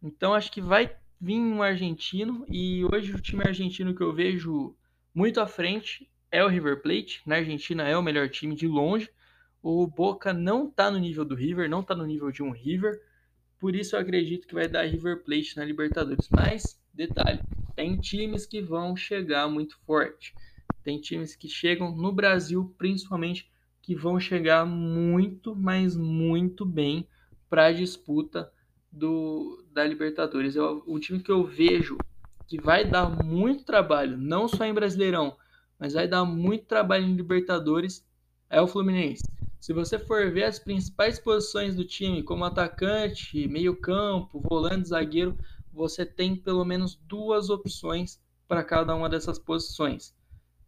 Então 0.02 0.32
acho 0.32 0.50
que 0.50 0.62
vai 0.62 0.96
vir 1.20 1.38
um 1.38 1.62
argentino 1.62 2.46
e 2.48 2.82
hoje 2.84 3.12
o 3.12 3.20
time 3.20 3.42
argentino 3.44 3.94
que 3.94 4.02
eu 4.02 4.14
vejo 4.14 4.74
muito 5.14 5.38
à 5.40 5.46
frente 5.46 6.08
é 6.30 6.42
o 6.42 6.48
River 6.48 6.80
Plate. 6.80 7.20
Na 7.26 7.36
Argentina 7.36 7.86
é 7.86 7.96
o 7.96 8.02
melhor 8.02 8.30
time 8.30 8.54
de 8.54 8.66
longe. 8.66 9.10
O 9.70 9.86
Boca 9.86 10.32
não 10.32 10.66
está 10.66 10.90
no 10.90 10.96
nível 10.96 11.26
do 11.26 11.34
River, 11.34 11.68
não 11.68 11.80
está 11.80 11.94
no 11.94 12.06
nível 12.06 12.32
de 12.32 12.42
um 12.42 12.52
River. 12.52 13.02
Por 13.60 13.76
isso 13.76 13.94
eu 13.94 14.00
acredito 14.00 14.48
que 14.48 14.54
vai 14.54 14.66
dar 14.66 14.86
River 14.86 15.22
Plate 15.22 15.58
na 15.58 15.64
Libertadores. 15.66 16.26
Mas, 16.30 16.80
detalhe, 16.94 17.42
tem 17.76 17.98
times 17.98 18.46
que 18.46 18.62
vão 18.62 18.96
chegar 18.96 19.46
muito 19.46 19.78
forte. 19.84 20.34
Tem 20.82 20.98
times 20.98 21.36
que 21.36 21.50
chegam 21.50 21.94
no 21.94 22.10
Brasil, 22.10 22.74
principalmente, 22.78 23.52
que 23.82 23.94
vão 23.94 24.18
chegar 24.18 24.64
muito, 24.64 25.54
mas 25.54 25.94
muito 25.94 26.64
bem 26.64 27.06
para 27.50 27.66
a 27.66 27.72
disputa 27.72 28.50
do, 28.90 29.62
da 29.70 29.84
Libertadores. 29.84 30.56
É 30.56 30.60
time 30.98 31.20
que 31.20 31.30
eu 31.30 31.44
vejo 31.44 31.98
que 32.46 32.58
vai 32.58 32.86
dar 32.86 33.10
muito 33.10 33.64
trabalho, 33.64 34.16
não 34.16 34.48
só 34.48 34.64
em 34.64 34.72
Brasileirão, 34.72 35.36
mas 35.78 35.92
vai 35.92 36.08
dar 36.08 36.24
muito 36.24 36.64
trabalho 36.64 37.04
em 37.04 37.14
Libertadores, 37.14 38.02
é 38.48 38.62
o 38.62 38.66
Fluminense. 38.66 39.28
Se 39.60 39.72
você 39.72 39.98
for 39.98 40.30
ver 40.30 40.44
as 40.44 40.58
principais 40.58 41.18
posições 41.18 41.74
do 41.74 41.84
time, 41.84 42.22
como 42.22 42.44
atacante, 42.44 43.48
meio-campo, 43.48 44.40
volante, 44.40 44.88
zagueiro, 44.88 45.36
você 45.72 46.06
tem 46.06 46.36
pelo 46.36 46.64
menos 46.64 46.94
duas 46.94 47.50
opções 47.50 48.20
para 48.46 48.62
cada 48.62 48.94
uma 48.94 49.08
dessas 49.08 49.38
posições. 49.38 50.14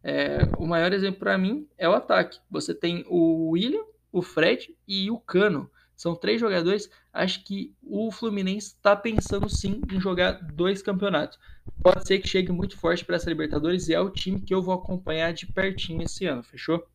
É, 0.03 0.39
o 0.57 0.65
maior 0.65 0.93
exemplo 0.93 1.19
para 1.19 1.37
mim 1.37 1.67
é 1.77 1.87
o 1.87 1.93
ataque. 1.93 2.39
Você 2.49 2.73
tem 2.73 3.05
o 3.07 3.49
William, 3.51 3.83
o 4.11 4.21
Fred 4.21 4.75
e 4.87 5.09
o 5.09 5.17
Cano. 5.17 5.69
São 5.95 6.15
três 6.15 6.39
jogadores. 6.39 6.89
Acho 7.13 7.43
que 7.43 7.73
o 7.83 8.11
Fluminense 8.11 8.73
está 8.75 8.95
pensando 8.95 9.47
sim 9.47 9.81
em 9.91 9.99
jogar 9.99 10.33
dois 10.53 10.81
campeonatos. 10.81 11.39
Pode 11.81 12.07
ser 12.07 12.19
que 12.19 12.27
chegue 12.27 12.51
muito 12.51 12.77
forte 12.77 13.05
para 13.05 13.15
essa 13.15 13.29
Libertadores 13.29 13.87
e 13.87 13.93
é 13.93 13.99
o 13.99 14.09
time 14.09 14.41
que 14.41 14.53
eu 14.53 14.61
vou 14.61 14.73
acompanhar 14.73 15.31
de 15.31 15.45
pertinho 15.45 16.01
esse 16.01 16.25
ano, 16.25 16.43
fechou? 16.43 16.85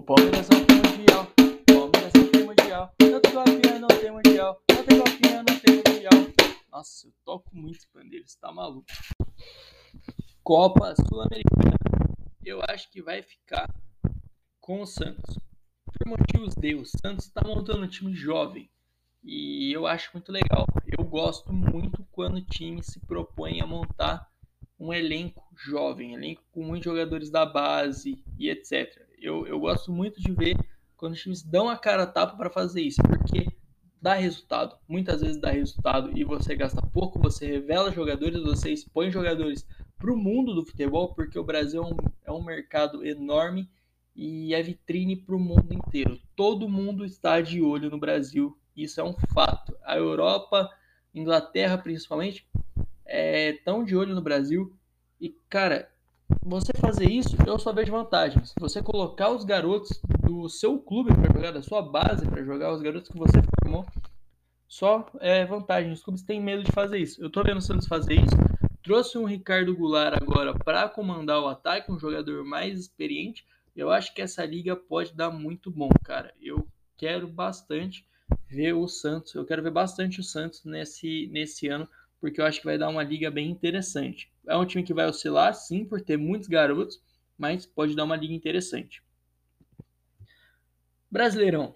O 0.00 0.02
Palmeiras 0.02 0.48
não 0.48 0.64
tem 0.64 0.76
mundial. 0.78 1.30
O 1.36 1.74
Palmeiras 1.74 2.12
não 2.14 2.30
tem 2.30 2.42
mundial. 2.42 2.94
Não 3.02 3.20
tem 3.20 3.32
copinha, 3.32 3.78
não 3.78 3.88
tem 3.88 4.10
mundial. 4.10 4.62
Não 4.70 4.84
tem 4.86 4.98
copinha, 4.98 5.44
não 5.46 5.60
tem 5.60 5.76
mundial. 5.76 6.58
Nossa, 6.72 7.06
eu 7.06 7.12
toco 7.22 7.54
muito 7.54 7.86
pandeiro, 7.92 8.26
você 8.26 8.38
tá 8.40 8.50
maluco. 8.50 8.86
Copa 10.42 10.94
Sul-Americana. 11.06 11.76
Eu 12.42 12.62
acho 12.66 12.90
que 12.90 13.02
vai 13.02 13.22
ficar 13.22 13.68
com 14.58 14.80
o 14.80 14.86
Santos 14.86 15.38
por 15.84 16.06
motivos 16.06 16.54
de 16.54 16.74
o 16.74 16.86
Santos 16.86 17.26
está 17.26 17.42
montando 17.46 17.84
um 17.84 17.88
time 17.88 18.14
jovem 18.14 18.70
e 19.22 19.70
eu 19.70 19.86
acho 19.86 20.08
muito 20.14 20.32
legal. 20.32 20.64
Eu 20.86 21.04
gosto 21.04 21.52
muito 21.52 22.06
quando 22.10 22.36
o 22.36 22.44
time 22.46 22.82
se 22.82 22.98
propõe 23.00 23.60
a 23.60 23.66
montar 23.66 24.32
um 24.78 24.94
elenco 24.94 25.46
jovem, 25.58 26.14
elenco 26.14 26.42
com 26.50 26.64
muitos 26.64 26.86
jogadores 26.86 27.28
da 27.28 27.44
base 27.44 28.24
e 28.38 28.48
etc. 28.48 29.09
Eu, 29.20 29.46
eu 29.46 29.60
gosto 29.60 29.92
muito 29.92 30.20
de 30.20 30.32
ver 30.32 30.56
quando 30.96 31.12
os 31.12 31.20
times 31.20 31.42
dão 31.42 31.68
a 31.68 31.76
cara 31.76 32.04
a 32.04 32.06
tapa 32.06 32.36
para 32.36 32.50
fazer 32.50 32.82
isso, 32.82 33.02
porque 33.02 33.46
dá 34.00 34.14
resultado. 34.14 34.76
Muitas 34.88 35.20
vezes 35.20 35.40
dá 35.40 35.50
resultado 35.50 36.16
e 36.16 36.24
você 36.24 36.56
gasta 36.56 36.80
pouco, 36.80 37.18
você 37.18 37.46
revela 37.46 37.92
jogadores, 37.92 38.42
você 38.42 38.70
expõe 38.72 39.10
jogadores 39.10 39.66
para 39.98 40.12
o 40.12 40.16
mundo 40.16 40.54
do 40.54 40.64
futebol, 40.64 41.14
porque 41.14 41.38
o 41.38 41.44
Brasil 41.44 41.82
é 41.82 41.86
um, 41.86 41.96
é 42.26 42.32
um 42.32 42.42
mercado 42.42 43.04
enorme 43.04 43.68
e 44.16 44.54
é 44.54 44.62
vitrine 44.62 45.16
para 45.16 45.36
o 45.36 45.38
mundo 45.38 45.72
inteiro. 45.72 46.18
Todo 46.34 46.68
mundo 46.68 47.04
está 47.04 47.40
de 47.40 47.60
olho 47.60 47.90
no 47.90 47.98
Brasil, 47.98 48.58
isso 48.74 49.00
é 49.00 49.04
um 49.04 49.14
fato. 49.34 49.76
A 49.84 49.96
Europa, 49.96 50.70
Inglaterra 51.14 51.76
principalmente, 51.76 52.48
é, 53.04 53.52
tão 53.64 53.84
de 53.84 53.94
olho 53.94 54.14
no 54.14 54.22
Brasil. 54.22 54.74
E, 55.20 55.28
cara, 55.48 55.90
você 56.42 56.72
fazer 56.78 57.08
isso, 57.08 57.36
eu 57.46 57.58
só 57.58 57.72
vejo 57.72 57.92
vantagens. 57.92 58.52
Você 58.58 58.82
colocar 58.82 59.30
os 59.30 59.44
garotos 59.44 60.00
do 60.22 60.48
seu 60.48 60.78
clube 60.78 61.14
para 61.14 61.32
jogar, 61.32 61.50
da 61.52 61.62
sua 61.62 61.82
base 61.82 62.26
para 62.26 62.42
jogar, 62.44 62.72
os 62.72 62.82
garotos 62.82 63.08
que 63.08 63.18
você 63.18 63.40
formou, 63.62 63.86
só 64.66 65.10
é 65.20 65.44
vantagem. 65.44 65.92
Os 65.92 66.02
clubes 66.02 66.22
têm 66.22 66.40
medo 66.40 66.62
de 66.62 66.72
fazer 66.72 66.98
isso. 66.98 67.22
Eu 67.22 67.30
tô 67.30 67.42
vendo 67.42 67.58
o 67.58 67.62
Santos 67.62 67.88
fazer 67.88 68.14
isso. 68.14 68.36
Trouxe 68.82 69.18
um 69.18 69.24
Ricardo 69.24 69.76
Goulart 69.76 70.16
agora 70.20 70.54
para 70.54 70.88
comandar 70.88 71.40
o 71.40 71.48
ataque, 71.48 71.90
um 71.90 71.98
jogador 71.98 72.44
mais 72.44 72.78
experiente. 72.78 73.44
Eu 73.76 73.90
acho 73.90 74.14
que 74.14 74.22
essa 74.22 74.44
liga 74.44 74.76
pode 74.76 75.12
dar 75.12 75.30
muito 75.30 75.70
bom, 75.70 75.90
cara. 76.04 76.32
Eu 76.40 76.66
quero 76.96 77.26
bastante 77.26 78.06
ver 78.48 78.72
o 78.74 78.86
Santos. 78.86 79.34
Eu 79.34 79.44
quero 79.44 79.62
ver 79.62 79.70
bastante 79.72 80.20
o 80.20 80.24
Santos 80.24 80.64
nesse, 80.64 81.28
nesse 81.32 81.68
ano, 81.68 81.88
porque 82.20 82.40
eu 82.40 82.44
acho 82.44 82.60
que 82.60 82.66
vai 82.66 82.78
dar 82.78 82.88
uma 82.88 83.02
liga 83.02 83.30
bem 83.30 83.50
interessante. 83.50 84.30
É 84.46 84.56
um 84.56 84.66
time 84.66 84.84
que 84.84 84.94
vai 84.94 85.08
oscilar, 85.08 85.54
sim, 85.54 85.84
por 85.84 86.00
ter 86.00 86.16
muitos 86.16 86.48
garotos, 86.48 87.00
mas 87.38 87.66
pode 87.66 87.96
dar 87.96 88.04
uma 88.04 88.16
liga 88.16 88.34
interessante. 88.34 89.02
Brasileirão. 91.10 91.74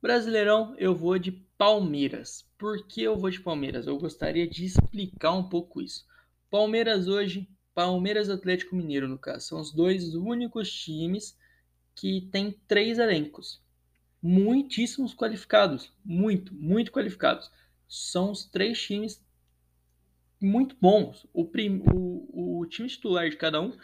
Brasileirão, 0.00 0.74
eu 0.78 0.94
vou 0.94 1.18
de 1.18 1.32
Palmeiras. 1.58 2.48
Por 2.58 2.86
que 2.86 3.02
eu 3.02 3.16
vou 3.16 3.30
de 3.30 3.40
Palmeiras? 3.40 3.86
Eu 3.86 3.98
gostaria 3.98 4.46
de 4.46 4.64
explicar 4.64 5.32
um 5.32 5.48
pouco 5.48 5.80
isso. 5.80 6.06
Palmeiras 6.50 7.08
hoje 7.08 7.48
Palmeiras 7.74 8.28
e 8.28 8.32
Atlético 8.32 8.76
Mineiro, 8.76 9.08
no 9.08 9.18
caso. 9.18 9.46
São 9.46 9.60
os 9.60 9.72
dois 9.72 10.14
únicos 10.14 10.70
times 10.70 11.36
que 11.94 12.28
tem 12.32 12.52
três 12.66 12.98
elencos 12.98 13.60
muitíssimos 14.22 15.14
qualificados, 15.14 15.92
muito, 16.04 16.54
muito 16.54 16.92
qualificados. 16.92 17.50
São 17.88 18.30
os 18.30 18.44
três 18.44 18.80
times 18.80 19.22
muito 20.40 20.76
bons. 20.80 21.26
O, 21.32 21.44
prim, 21.44 21.82
o, 21.92 22.60
o 22.60 22.66
time 22.66 22.88
titular 22.88 23.28
de 23.28 23.36
cada 23.36 23.60
um 23.60 23.76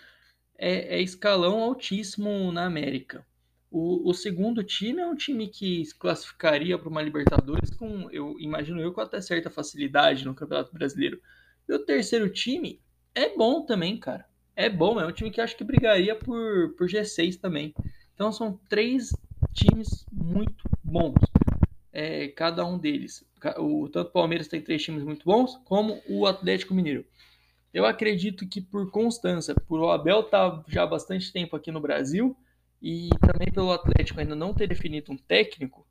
é, 0.59 0.97
é 0.97 1.03
escalão 1.03 1.63
altíssimo 1.63 2.51
na 2.53 2.65
América. 2.65 3.27
O, 3.71 4.09
o, 4.09 4.15
segundo 4.15 4.65
time 4.65 5.03
é 5.03 5.07
um 5.07 5.17
time 5.17 5.49
que 5.49 5.85
se 5.85 5.95
classificaria 5.95 6.79
para 6.79 6.89
uma 6.89 7.03
Libertadores 7.03 7.71
com, 7.71 8.09
eu 8.11 8.39
imagino 8.39 8.81
eu, 8.81 8.93
com 8.93 9.01
até 9.01 9.21
certa 9.21 9.51
facilidade 9.51 10.25
no 10.25 10.35
Campeonato 10.35 10.73
Brasileiro. 10.73 11.21
E 11.69 11.75
o 11.75 11.85
terceiro 11.85 12.31
time 12.31 12.81
é 13.15 13.37
bom 13.37 13.67
também, 13.67 13.99
cara. 13.99 14.25
É 14.55 14.71
bom, 14.71 14.99
é 14.99 15.07
um 15.07 15.13
time 15.13 15.31
que 15.31 15.41
acho 15.41 15.57
que 15.57 15.65
brigaria 15.65 16.17
por, 16.17 16.75
por 16.79 16.89
G6 16.89 17.39
também. 17.39 17.75
Então 18.15 18.33
são 18.33 18.59
três 18.69 19.11
times 19.53 20.07
muito 20.11 20.65
bons. 20.83 21.15
É, 21.99 22.29
cada 22.29 22.63
um 22.63 22.77
deles. 22.77 23.25
O, 23.57 23.89
tanto 23.89 24.09
o 24.09 24.13
Palmeiras 24.13 24.49
tem 24.49 24.61
três 24.61 24.83
times 24.83 25.03
muito 25.03 25.25
bons, 25.25 25.57
como 25.65 25.99
o 26.07 26.27
Atlético 26.27 26.75
Mineiro. 26.75 27.07
Eu 27.73 27.87
acredito 27.87 28.47
que 28.47 28.61
por 28.61 28.91
constância, 28.91 29.55
por 29.55 29.81
o 29.81 29.91
Abel 29.91 30.23
tá 30.25 30.63
já 30.69 30.83
há 30.83 30.87
bastante 30.87 31.33
tempo 31.33 31.57
aqui 31.57 31.73
no 31.73 31.81
Brasil 31.81 32.37
e 32.83 33.09
também 33.21 33.51
pelo 33.51 33.73
Atlético 33.73 34.21
ainda 34.21 34.37
não 34.37 34.53
ter 34.53 34.69
definido 34.69 35.11
um 35.11 35.17
técnico, 35.17 35.87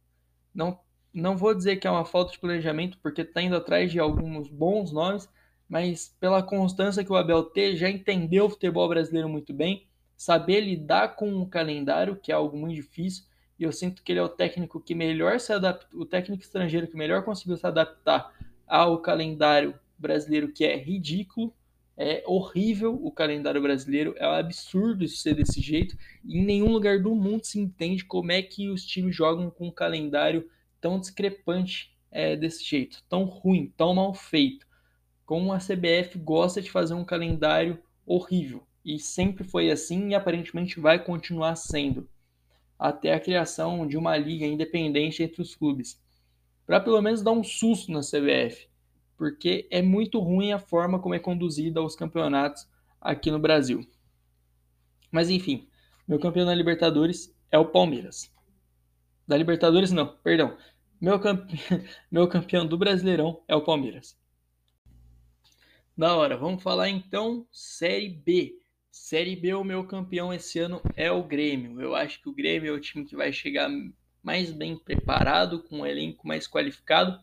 não, 0.54 0.80
não 1.12 1.36
vou 1.36 1.56
dizer 1.56 1.78
que 1.78 1.88
é 1.88 1.90
uma 1.90 2.06
falta 2.06 2.34
de 2.34 2.40
planejamento, 2.40 3.00
porque 3.02 3.22
está 3.22 3.42
indo 3.42 3.56
atrás 3.56 3.92
de 3.92 4.00
alguns 4.00 4.48
bons 4.48 4.92
nomes, 4.92 5.28
mas 5.68 6.16
pela 6.20 6.44
constância 6.44 7.04
que 7.04 7.12
o 7.12 7.16
Abel 7.16 7.46
tem, 7.46 7.76
já 7.76 7.90
entendeu 7.90 8.46
o 8.46 8.50
futebol 8.52 8.88
brasileiro 8.88 9.28
muito 9.28 9.52
bem, 9.56 9.88
saber 10.16 10.62
lidar 10.62 11.16
com 11.16 11.34
o 11.42 11.50
calendário, 11.50 12.16
que 12.16 12.32
é 12.32 12.36
algo 12.36 12.56
muito 12.56 12.76
difícil, 12.76 13.24
e 13.58 13.64
eu 13.64 13.72
sinto 13.72 14.04
que 14.04 14.12
ele 14.12 14.20
é 14.20 14.24
o 14.24 14.30
técnico 14.30 14.82
que 14.82 14.94
melhor 14.94 15.40
se 15.40 15.54
adapta, 15.54 15.88
o 15.96 16.06
técnico 16.06 16.44
estrangeiro 16.44 16.88
que 16.88 16.98
melhor 16.98 17.24
conseguiu 17.24 17.56
se 17.56 17.66
adaptar 17.66 18.34
ao 18.68 19.02
calendário 19.02 19.78
brasileiro, 19.98 20.52
que 20.52 20.66
é 20.66 20.76
ridículo, 20.76 21.54
é 21.98 22.22
horrível 22.26 22.94
o 23.02 23.10
calendário 23.10 23.62
brasileiro, 23.62 24.14
é 24.18 24.28
um 24.28 24.34
absurdo 24.34 25.06
isso 25.06 25.18
ser 25.18 25.34
desse 25.34 25.62
jeito, 25.62 25.98
e 26.24 26.38
em 26.38 26.46
nenhum 26.46 26.72
lugar 26.72 27.02
do 27.02 27.16
mundo 27.16 27.46
se 27.46 27.58
entende 27.58 28.04
como 28.04 28.32
é 28.32 28.42
que 28.42 28.70
os 28.70 28.86
times 28.86 29.16
jogam 29.16 29.50
com 29.50 29.68
um 29.68 29.72
calendário 29.72 30.50
tão 30.82 31.00
discrepante 31.00 31.96
é, 32.12 32.36
desse 32.36 32.64
jeito, 32.66 33.02
tão 33.08 33.24
ruim, 33.24 33.72
tão 33.78 33.94
mal 33.94 34.14
feito. 34.14 34.68
Como 35.26 35.54
a 35.54 35.58
CBF 35.58 36.20
gosta 36.20 36.62
de 36.62 36.70
fazer 36.70 36.94
um 36.94 37.06
calendário 37.06 37.80
horrível, 38.06 38.68
e 38.84 39.00
sempre 39.00 39.44
foi 39.44 39.72
assim 39.72 40.10
e 40.10 40.16
aparentemente 40.16 40.80
vai 40.80 41.04
continuar 41.04 41.56
sendo 41.56 42.08
até 42.88 43.14
a 43.14 43.20
criação 43.20 43.88
de 43.88 43.98
uma 43.98 44.16
liga 44.16 44.46
independente 44.46 45.24
entre 45.24 45.42
os 45.42 45.56
clubes, 45.56 46.00
para 46.68 46.80
pelo 46.80 47.02
menos 47.02 47.24
dar 47.24 47.32
um 47.32 47.44
susto 47.44 47.92
na 47.92 48.02
CBF, 48.02 48.70
porque 49.18 49.68
é 49.72 49.82
muito 49.82 50.20
ruim 50.20 50.52
a 50.52 50.60
forma 50.60 51.00
como 51.00 51.16
é 51.16 51.20
conduzida 51.20 51.82
os 51.82 51.96
campeonatos 51.96 52.68
aqui 53.02 53.32
no 53.32 53.40
Brasil. 53.40 53.84
Mas 55.12 55.32
enfim, 55.32 55.68
meu 56.08 56.20
campeão 56.20 56.46
da 56.46 56.54
Libertadores 56.54 57.36
é 57.52 57.58
o 57.58 57.66
Palmeiras. 57.66 58.32
Da 59.28 59.36
Libertadores 59.36 59.92
não, 59.92 60.16
perdão. 60.18 60.56
Meu, 61.02 61.20
campe... 61.20 61.58
meu 62.12 62.28
campeão 62.28 62.68
do 62.68 62.78
Brasileirão 62.78 63.42
é 63.48 63.56
o 63.56 63.64
Palmeiras. 63.64 64.16
Da 65.98 66.16
hora, 66.16 66.38
vamos 66.38 66.62
falar 66.62 66.90
então 66.90 67.48
Série 67.52 68.10
B. 68.10 68.60
Série 68.98 69.36
B, 69.36 69.54
o 69.54 69.64
meu 69.64 69.84
campeão 69.84 70.34
esse 70.34 70.58
ano 70.58 70.82
é 70.96 71.12
o 71.12 71.22
Grêmio. 71.22 71.82
Eu 71.82 71.94
acho 71.94 72.22
que 72.22 72.30
o 72.30 72.34
Grêmio 72.34 72.74
é 72.74 72.76
o 72.76 72.80
time 72.80 73.04
que 73.04 73.14
vai 73.14 73.32
chegar 73.32 73.70
mais 74.24 74.54
bem 74.54 74.78
preparado, 74.78 75.62
com 75.62 75.80
um 75.80 75.86
elenco 75.86 76.26
mais 76.26 76.48
qualificado. 76.48 77.20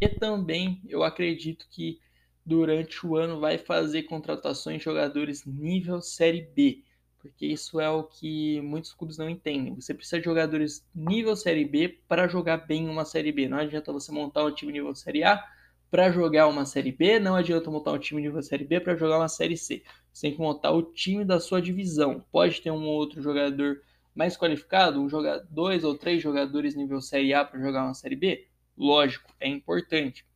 E 0.00 0.08
também 0.08 0.80
eu 0.88 1.02
acredito 1.02 1.66
que 1.68 1.98
durante 2.46 3.04
o 3.04 3.16
ano 3.16 3.40
vai 3.40 3.58
fazer 3.58 4.04
contratações 4.04 4.78
de 4.78 4.84
jogadores 4.84 5.44
nível 5.44 6.00
Série 6.00 6.42
B, 6.54 6.84
porque 7.18 7.44
isso 7.46 7.80
é 7.80 7.90
o 7.90 8.04
que 8.04 8.60
muitos 8.60 8.94
clubes 8.94 9.18
não 9.18 9.28
entendem. 9.28 9.74
Você 9.74 9.92
precisa 9.92 10.20
de 10.20 10.24
jogadores 10.24 10.86
nível 10.94 11.34
Série 11.34 11.64
B 11.64 11.98
para 12.06 12.28
jogar 12.28 12.58
bem 12.58 12.88
uma 12.88 13.04
Série 13.04 13.32
B. 13.32 13.48
Não 13.48 13.58
adianta 13.58 13.92
você 13.92 14.12
montar 14.12 14.44
um 14.44 14.54
time 14.54 14.72
nível 14.72 14.94
Série 14.94 15.24
A 15.24 15.44
para 15.90 16.10
jogar 16.10 16.46
uma 16.48 16.66
Série 16.66 16.92
B, 16.92 17.18
não 17.18 17.34
adianta 17.34 17.70
montar 17.70 17.92
um 17.92 17.98
time 17.98 18.20
nível 18.20 18.42
Série 18.42 18.64
B 18.64 18.80
para 18.80 18.96
jogar 18.96 19.18
uma 19.18 19.28
Série 19.28 19.56
C. 19.56 19.82
Você 20.12 20.28
tem 20.28 20.32
que 20.36 20.40
montar 20.40 20.72
o 20.72 20.82
time 20.82 21.24
da 21.24 21.40
sua 21.40 21.62
divisão. 21.62 22.24
Pode 22.30 22.60
ter 22.60 22.70
um 22.70 22.84
ou 22.84 22.94
outro 22.94 23.22
jogador 23.22 23.80
mais 24.14 24.36
qualificado, 24.36 25.00
um 25.00 25.08
jogador, 25.08 25.46
dois 25.50 25.84
ou 25.84 25.96
três 25.96 26.22
jogadores 26.22 26.74
nível 26.74 27.00
Série 27.00 27.32
A 27.32 27.44
para 27.44 27.60
jogar 27.60 27.84
uma 27.84 27.94
Série 27.94 28.16
B? 28.16 28.46
Lógico, 28.76 29.32
é 29.40 29.48
importante. 29.48 30.26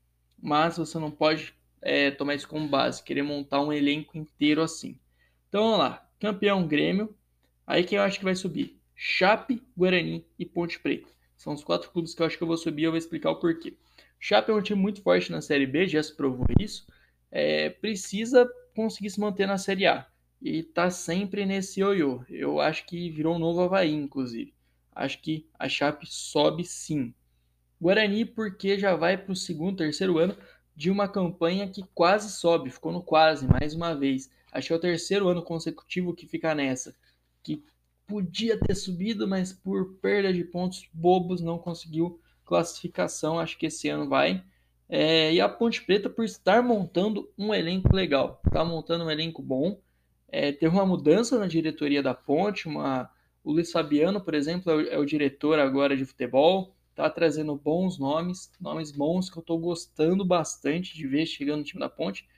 Mas 0.40 0.78
você 0.78 0.98
não 0.98 1.10
pode 1.10 1.54
é, 1.80 2.10
tomar 2.10 2.34
isso 2.34 2.48
como 2.48 2.68
base, 2.68 3.02
querer 3.02 3.22
montar 3.22 3.60
um 3.60 3.72
elenco 3.72 4.16
inteiro 4.16 4.62
assim. 4.62 4.98
Então 5.48 5.64
vamos 5.64 5.78
lá. 5.78 6.08
Campeão 6.18 6.66
Grêmio. 6.66 7.14
Aí 7.66 7.84
quem 7.84 7.98
eu 7.98 8.04
acho 8.04 8.18
que 8.18 8.24
vai 8.24 8.34
subir? 8.34 8.80
Chape, 8.94 9.62
Guarani 9.76 10.24
e 10.38 10.46
Ponte 10.46 10.78
Preta. 10.78 11.12
São 11.36 11.52
os 11.52 11.64
quatro 11.64 11.90
clubes 11.90 12.14
que 12.14 12.22
eu 12.22 12.26
acho 12.26 12.36
que 12.36 12.42
eu 12.42 12.48
vou 12.48 12.56
subir 12.56 12.84
eu 12.84 12.92
vou 12.92 12.98
explicar 12.98 13.30
o 13.30 13.36
porquê. 13.36 13.76
Chape 14.24 14.52
é 14.52 14.54
um 14.54 14.62
time 14.62 14.80
muito 14.80 15.02
forte 15.02 15.32
na 15.32 15.40
Série 15.40 15.66
B, 15.66 15.88
já 15.88 16.00
se 16.00 16.16
provou 16.16 16.46
isso. 16.56 16.86
É, 17.28 17.70
precisa 17.70 18.48
conseguir 18.72 19.10
se 19.10 19.18
manter 19.18 19.48
na 19.48 19.58
Série 19.58 19.84
A. 19.84 20.06
E 20.40 20.62
tá 20.62 20.90
sempre 20.90 21.44
nesse 21.44 21.80
ioiô. 21.80 22.24
Eu 22.28 22.60
acho 22.60 22.86
que 22.86 23.10
virou 23.10 23.34
um 23.34 23.38
novo 23.40 23.62
Havaí, 23.62 23.92
inclusive. 23.92 24.54
Acho 24.94 25.20
que 25.20 25.48
a 25.58 25.68
Chape 25.68 26.06
sobe 26.08 26.64
sim. 26.64 27.12
Guarani, 27.80 28.24
porque 28.24 28.78
já 28.78 28.94
vai 28.94 29.18
para 29.18 29.32
o 29.32 29.36
segundo, 29.36 29.78
terceiro 29.78 30.18
ano 30.18 30.36
de 30.76 30.88
uma 30.88 31.08
campanha 31.08 31.68
que 31.68 31.82
quase 31.92 32.30
sobe, 32.30 32.70
ficou 32.70 32.92
no 32.92 33.02
quase, 33.02 33.44
mais 33.48 33.74
uma 33.74 33.92
vez. 33.92 34.30
Acho 34.52 34.68
que 34.68 34.72
é 34.72 34.76
o 34.76 34.80
terceiro 34.80 35.26
ano 35.26 35.42
consecutivo 35.42 36.14
que 36.14 36.28
fica 36.28 36.54
nessa. 36.54 36.94
Que 37.42 37.64
podia 38.06 38.56
ter 38.56 38.76
subido, 38.76 39.26
mas 39.26 39.52
por 39.52 39.94
perda 39.94 40.32
de 40.32 40.44
pontos 40.44 40.88
bobos 40.92 41.40
não 41.40 41.58
conseguiu 41.58 42.21
classificação, 42.52 43.38
acho 43.38 43.56
que 43.56 43.64
esse 43.64 43.88
ano 43.88 44.06
vai. 44.06 44.44
É, 44.86 45.32
e 45.32 45.40
a 45.40 45.48
Ponte 45.48 45.82
Preta 45.82 46.10
por 46.10 46.22
estar 46.22 46.62
montando 46.62 47.32
um 47.38 47.54
elenco 47.54 47.96
legal, 47.96 48.42
está 48.46 48.62
montando 48.62 49.04
um 49.04 49.10
elenco 49.10 49.40
bom. 49.40 49.80
É, 50.28 50.52
teve 50.52 50.68
uma 50.74 50.84
mudança 50.84 51.38
na 51.38 51.46
diretoria 51.46 52.02
da 52.02 52.12
Ponte, 52.12 52.68
uma, 52.68 53.10
o 53.42 53.52
Luiz 53.52 53.72
Fabiano, 53.72 54.20
por 54.20 54.34
exemplo, 54.34 54.70
é 54.70 54.74
o, 54.74 54.80
é 54.80 54.98
o 54.98 55.06
diretor 55.06 55.58
agora 55.58 55.96
de 55.96 56.04
futebol, 56.04 56.74
está 56.90 57.08
trazendo 57.08 57.56
bons 57.56 57.98
nomes, 57.98 58.52
nomes 58.60 58.90
bons 58.92 59.30
que 59.30 59.38
eu 59.38 59.40
estou 59.40 59.58
gostando 59.58 60.22
bastante 60.22 60.94
de 60.94 61.06
ver 61.06 61.24
chegando 61.24 61.60
no 61.60 61.64
time 61.64 61.80
da 61.80 61.88
Ponte. 61.88 62.28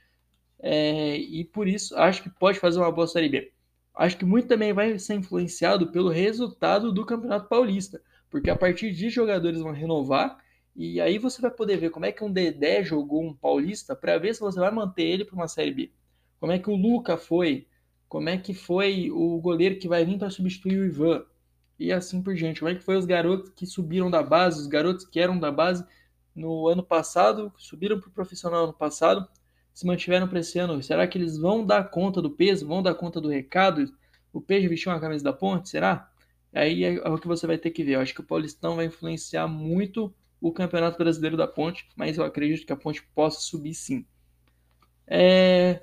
É, 0.59 1.17
e 1.17 1.43
por 1.43 1.67
isso 1.67 1.93
acho 1.97 2.23
que 2.23 2.29
pode 2.29 2.57
fazer 2.57 2.79
uma 2.79 2.91
boa 2.91 3.05
Série 3.05 3.27
B. 3.27 3.51
Acho 3.93 4.17
que 4.17 4.23
muito 4.23 4.47
também 4.47 4.71
vai 4.71 4.97
ser 4.97 5.15
influenciado 5.15 5.91
pelo 5.91 6.07
resultado 6.07 6.93
do 6.93 7.05
Campeonato 7.05 7.49
Paulista 7.49 8.01
porque 8.35 8.49
a 8.49 8.55
partir 8.57 8.91
de 8.91 9.09
jogadores 9.09 9.61
vão 9.61 9.71
renovar 9.71 10.37
e 10.75 10.99
aí 10.99 11.17
você 11.17 11.41
vai 11.41 11.49
poder 11.49 11.77
ver 11.77 11.89
como 11.89 12.05
é 12.05 12.11
que 12.11 12.21
um 12.21 12.29
Dedé 12.29 12.83
jogou 12.83 13.23
um 13.23 13.33
Paulista 13.33 13.95
para 13.95 14.17
ver 14.17 14.35
se 14.35 14.41
você 14.41 14.59
vai 14.59 14.69
manter 14.71 15.03
ele 15.03 15.23
para 15.23 15.35
uma 15.35 15.47
Série 15.47 15.71
B. 15.71 15.91
Como 16.37 16.51
é 16.51 16.59
que 16.59 16.69
o 16.69 16.75
Luca 16.75 17.15
foi, 17.15 17.65
como 18.09 18.27
é 18.27 18.37
que 18.37 18.53
foi 18.53 19.09
o 19.09 19.39
goleiro 19.39 19.79
que 19.79 19.87
vai 19.87 20.03
vir 20.03 20.17
para 20.19 20.29
substituir 20.29 20.81
o 20.81 20.85
Ivan 20.85 21.23
e 21.79 21.93
assim 21.93 22.21
por 22.21 22.35
diante. 22.35 22.59
Como 22.59 22.69
é 22.69 22.75
que 22.75 22.83
foi 22.83 22.97
os 22.97 23.05
garotos 23.05 23.53
que 23.55 23.65
subiram 23.65 24.11
da 24.11 24.21
base, 24.21 24.59
os 24.59 24.67
garotos 24.67 25.05
que 25.05 25.17
eram 25.17 25.39
da 25.39 25.49
base 25.49 25.85
no 26.35 26.67
ano 26.67 26.83
passado, 26.83 27.53
subiram 27.57 28.01
para 28.01 28.09
o 28.09 28.11
profissional 28.11 28.65
ano 28.65 28.73
passado, 28.73 29.25
se 29.73 29.87
mantiveram 29.87 30.27
para 30.27 30.41
esse 30.41 30.59
ano. 30.59 30.83
Será 30.83 31.07
que 31.07 31.17
eles 31.17 31.37
vão 31.37 31.65
dar 31.65 31.85
conta 31.85 32.21
do 32.21 32.29
peso, 32.29 32.67
vão 32.67 32.83
dar 32.83 32.95
conta 32.95 33.21
do 33.21 33.29
recado? 33.29 33.95
O 34.33 34.41
Peixe 34.41 34.67
vestiu 34.67 34.91
uma 34.91 34.99
camisa 34.99 35.23
da 35.23 35.31
ponte, 35.31 35.69
será? 35.69 36.11
Aí 36.55 36.85
é, 36.85 36.95
é 36.95 37.09
o 37.09 37.17
que 37.17 37.27
você 37.27 37.45
vai 37.45 37.57
ter 37.57 37.71
que 37.71 37.83
ver. 37.83 37.95
Eu 37.95 37.99
acho 37.99 38.13
que 38.13 38.21
o 38.21 38.25
Paulistão 38.25 38.77
vai 38.77 38.85
influenciar 38.85 39.47
muito 39.47 40.13
o 40.39 40.53
Campeonato 40.53 40.97
Brasileiro 40.97 41.35
da 41.35 41.47
Ponte, 41.47 41.87
mas 41.95 42.17
eu 42.17 42.23
acredito 42.23 42.65
que 42.65 42.71
a 42.71 42.77
Ponte 42.77 43.03
possa 43.13 43.41
subir 43.41 43.73
sim. 43.73 44.05
É... 45.05 45.81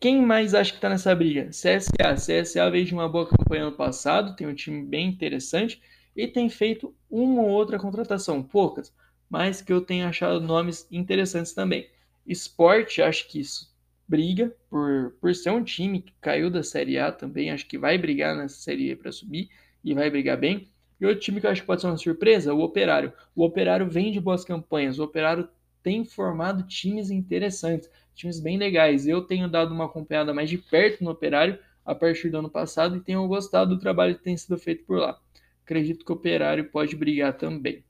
Quem 0.00 0.20
mais 0.20 0.54
acha 0.54 0.72
que 0.72 0.78
está 0.78 0.88
nessa 0.88 1.14
briga? 1.14 1.48
CSA. 1.50 2.14
CSA 2.14 2.70
veio 2.70 2.84
de 2.84 2.92
uma 2.92 3.08
boa 3.08 3.28
campanha 3.28 3.62
ano 3.62 3.76
passado, 3.76 4.34
tem 4.34 4.46
um 4.46 4.54
time 4.54 4.84
bem 4.84 5.08
interessante 5.08 5.80
e 6.14 6.26
tem 6.26 6.50
feito 6.50 6.94
uma 7.08 7.42
ou 7.42 7.48
outra 7.48 7.78
contratação, 7.78 8.42
poucas, 8.42 8.92
mas 9.30 9.62
que 9.62 9.72
eu 9.72 9.80
tenho 9.80 10.06
achado 10.06 10.40
nomes 10.40 10.86
interessantes 10.90 11.52
também. 11.52 11.88
Esporte, 12.26 13.00
acho 13.00 13.28
que 13.28 13.40
isso 13.40 13.74
briga 14.08 14.54
por, 14.68 15.16
por 15.20 15.34
ser 15.34 15.50
um 15.50 15.64
time 15.64 16.02
que 16.02 16.12
caiu 16.20 16.50
da 16.50 16.62
Série 16.62 16.98
A 16.98 17.10
também, 17.10 17.50
acho 17.50 17.66
que 17.66 17.78
vai 17.78 17.96
brigar 17.96 18.36
nessa 18.36 18.56
Série 18.56 18.90
E 18.90 18.96
para 18.96 19.10
subir 19.12 19.48
e 19.86 19.94
vai 19.94 20.10
brigar 20.10 20.36
bem. 20.36 20.68
E 21.00 21.06
outro 21.06 21.20
time 21.20 21.40
que 21.40 21.46
eu 21.46 21.50
acho 21.50 21.60
que 21.60 21.66
pode 21.66 21.80
ser 21.80 21.86
uma 21.86 21.96
surpresa, 21.96 22.52
o 22.52 22.60
Operário. 22.60 23.12
O 23.34 23.44
Operário 23.44 23.88
vem 23.88 24.10
de 24.10 24.20
boas 24.20 24.44
campanhas, 24.44 24.98
o 24.98 25.04
Operário 25.04 25.48
tem 25.80 26.04
formado 26.04 26.64
times 26.64 27.10
interessantes, 27.10 27.88
times 28.12 28.40
bem 28.40 28.58
legais. 28.58 29.06
Eu 29.06 29.22
tenho 29.22 29.48
dado 29.48 29.72
uma 29.72 29.84
acompanhada 29.84 30.34
mais 30.34 30.50
de 30.50 30.58
perto 30.58 31.04
no 31.04 31.10
Operário, 31.12 31.58
a 31.84 31.94
partir 31.94 32.30
do 32.30 32.38
ano 32.38 32.50
passado 32.50 32.96
e 32.96 33.00
tenho 33.00 33.26
gostado 33.28 33.76
do 33.76 33.80
trabalho 33.80 34.16
que 34.16 34.24
tem 34.24 34.36
sido 34.36 34.58
feito 34.58 34.84
por 34.84 34.98
lá. 34.98 35.20
Acredito 35.62 36.04
que 36.04 36.10
o 36.10 36.16
Operário 36.16 36.68
pode 36.68 36.96
brigar 36.96 37.36
também. 37.36 37.84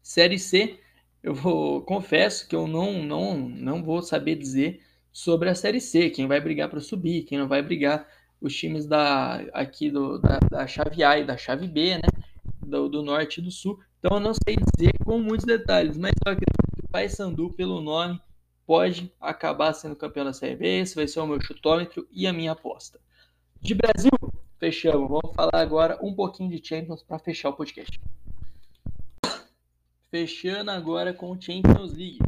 Série 0.00 0.38
C, 0.38 0.78
eu 1.22 1.34
vou, 1.34 1.82
confesso 1.82 2.48
que 2.48 2.56
eu 2.56 2.66
não, 2.66 3.02
não, 3.02 3.38
não 3.38 3.82
vou 3.82 4.00
saber 4.00 4.36
dizer 4.36 4.80
sobre 5.12 5.50
a 5.50 5.54
Série 5.54 5.80
C, 5.80 6.08
quem 6.08 6.26
vai 6.26 6.40
brigar 6.40 6.70
para 6.70 6.80
subir, 6.80 7.24
quem 7.24 7.38
não 7.38 7.46
vai 7.46 7.60
brigar, 7.60 8.08
os 8.42 8.54
times 8.54 8.86
da, 8.86 9.36
aqui 9.52 9.90
do, 9.90 10.18
da, 10.18 10.38
da 10.50 10.66
chave 10.66 11.02
A 11.04 11.18
e 11.18 11.24
da 11.24 11.36
chave 11.36 11.68
B, 11.68 11.94
né? 11.94 12.08
Do, 12.60 12.88
do 12.88 13.02
norte 13.02 13.38
e 13.38 13.42
do 13.42 13.50
sul. 13.50 13.80
Então 13.98 14.16
eu 14.16 14.20
não 14.20 14.34
sei 14.34 14.56
dizer 14.56 14.92
com 15.04 15.18
muitos 15.18 15.46
detalhes, 15.46 15.96
mas 15.96 16.12
eu 16.26 16.32
acredito 16.32 16.76
que 16.76 16.84
o 16.84 16.88
Paysandu, 16.88 17.50
pelo 17.50 17.80
nome, 17.80 18.20
pode 18.66 19.12
acabar 19.20 19.72
sendo 19.72 19.94
campeão 19.94 20.24
da 20.24 20.32
Série 20.32 20.56
B. 20.56 20.80
Esse 20.80 20.96
vai 20.96 21.06
ser 21.06 21.20
o 21.20 21.26
meu 21.26 21.40
chutômetro 21.40 22.06
e 22.10 22.26
a 22.26 22.32
minha 22.32 22.52
aposta. 22.52 22.98
De 23.60 23.74
Brasil, 23.74 24.10
fechamos. 24.58 25.08
Vamos 25.08 25.34
falar 25.36 25.60
agora 25.60 25.98
um 26.02 26.12
pouquinho 26.14 26.50
de 26.50 26.66
Champions 26.66 27.02
para 27.02 27.18
fechar 27.18 27.50
o 27.50 27.52
podcast. 27.52 28.00
Fechando 30.10 30.70
agora 30.70 31.14
com 31.14 31.30
o 31.30 31.40
Champions 31.40 31.92
League. 31.92 32.18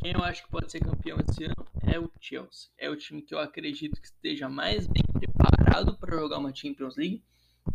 Quem 0.00 0.12
eu 0.12 0.22
acho 0.22 0.44
que 0.44 0.50
pode 0.50 0.70
ser 0.70 0.80
campeão 0.80 1.18
esse 1.28 1.44
ano 1.44 1.66
é 1.82 1.98
o 1.98 2.10
Chelsea. 2.20 2.70
É 2.78 2.88
o 2.88 2.96
time 2.96 3.22
que 3.22 3.34
eu 3.34 3.38
acredito 3.38 4.00
que 4.00 4.06
esteja 4.06 4.48
mais 4.48 4.86
bem 4.86 5.02
preparado 5.42 5.96
para 5.96 6.18
jogar 6.18 6.38
uma 6.38 6.54
Champions 6.54 6.96
League. 6.96 7.22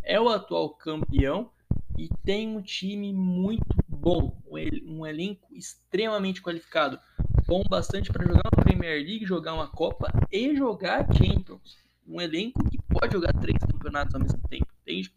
É 0.03 0.19
o 0.19 0.29
atual 0.29 0.69
campeão 0.71 1.51
e 1.97 2.09
tem 2.23 2.55
um 2.55 2.61
time 2.61 3.13
muito 3.13 3.65
bom, 3.87 4.41
um 4.85 5.05
elenco 5.05 5.53
extremamente 5.55 6.41
qualificado, 6.41 6.99
bom 7.45 7.63
bastante 7.69 8.11
para 8.11 8.25
jogar 8.25 8.41
uma 8.53 8.63
Premier 8.63 9.03
League, 9.03 9.25
jogar 9.25 9.53
uma 9.53 9.67
Copa 9.67 10.11
e 10.31 10.55
jogar 10.55 11.07
Champions. 11.13 11.77
Um 12.05 12.21
elenco 12.21 12.63
que 12.69 12.79
pode 12.89 13.13
jogar 13.13 13.33
três 13.33 13.57
campeonatos 13.59 14.13
ao 14.13 14.21
mesmo 14.21 14.39
tempo, 14.47 14.67
entende? 14.81 15.13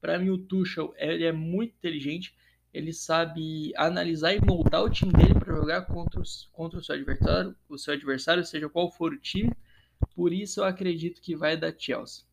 Para 0.00 0.18
mim 0.18 0.30
o 0.30 0.38
Tuchel 0.38 0.92
ele 0.96 1.24
é 1.24 1.32
muito 1.32 1.74
inteligente 1.76 2.34
ele 2.72 2.92
sabe 2.92 3.72
analisar 3.76 4.32
e 4.32 4.40
moldar 4.40 4.82
o 4.82 4.90
time 4.90 5.12
dele 5.12 5.34
para 5.34 5.54
jogar 5.54 5.82
contra, 5.82 6.20
os, 6.20 6.48
contra 6.52 6.78
o 6.78 6.82
seu 6.82 6.94
adversário, 6.94 7.54
o 7.68 7.76
seu 7.76 7.92
adversário, 7.92 8.44
seja 8.44 8.68
qual 8.68 8.90
for 8.90 9.12
o 9.12 9.18
time. 9.18 9.52
Por 10.14 10.32
isso 10.32 10.60
eu 10.60 10.64
acredito 10.64 11.20
que 11.20 11.34
vai 11.34 11.56
dar 11.56 11.74
Chelsea. 11.76 12.24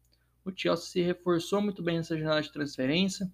O 0.44 0.52
Chelsea 0.56 0.86
se 0.86 1.02
reforçou 1.02 1.62
muito 1.62 1.82
bem 1.82 1.98
nessa 1.98 2.18
jornada 2.18 2.42
de 2.42 2.52
transferência. 2.52 3.32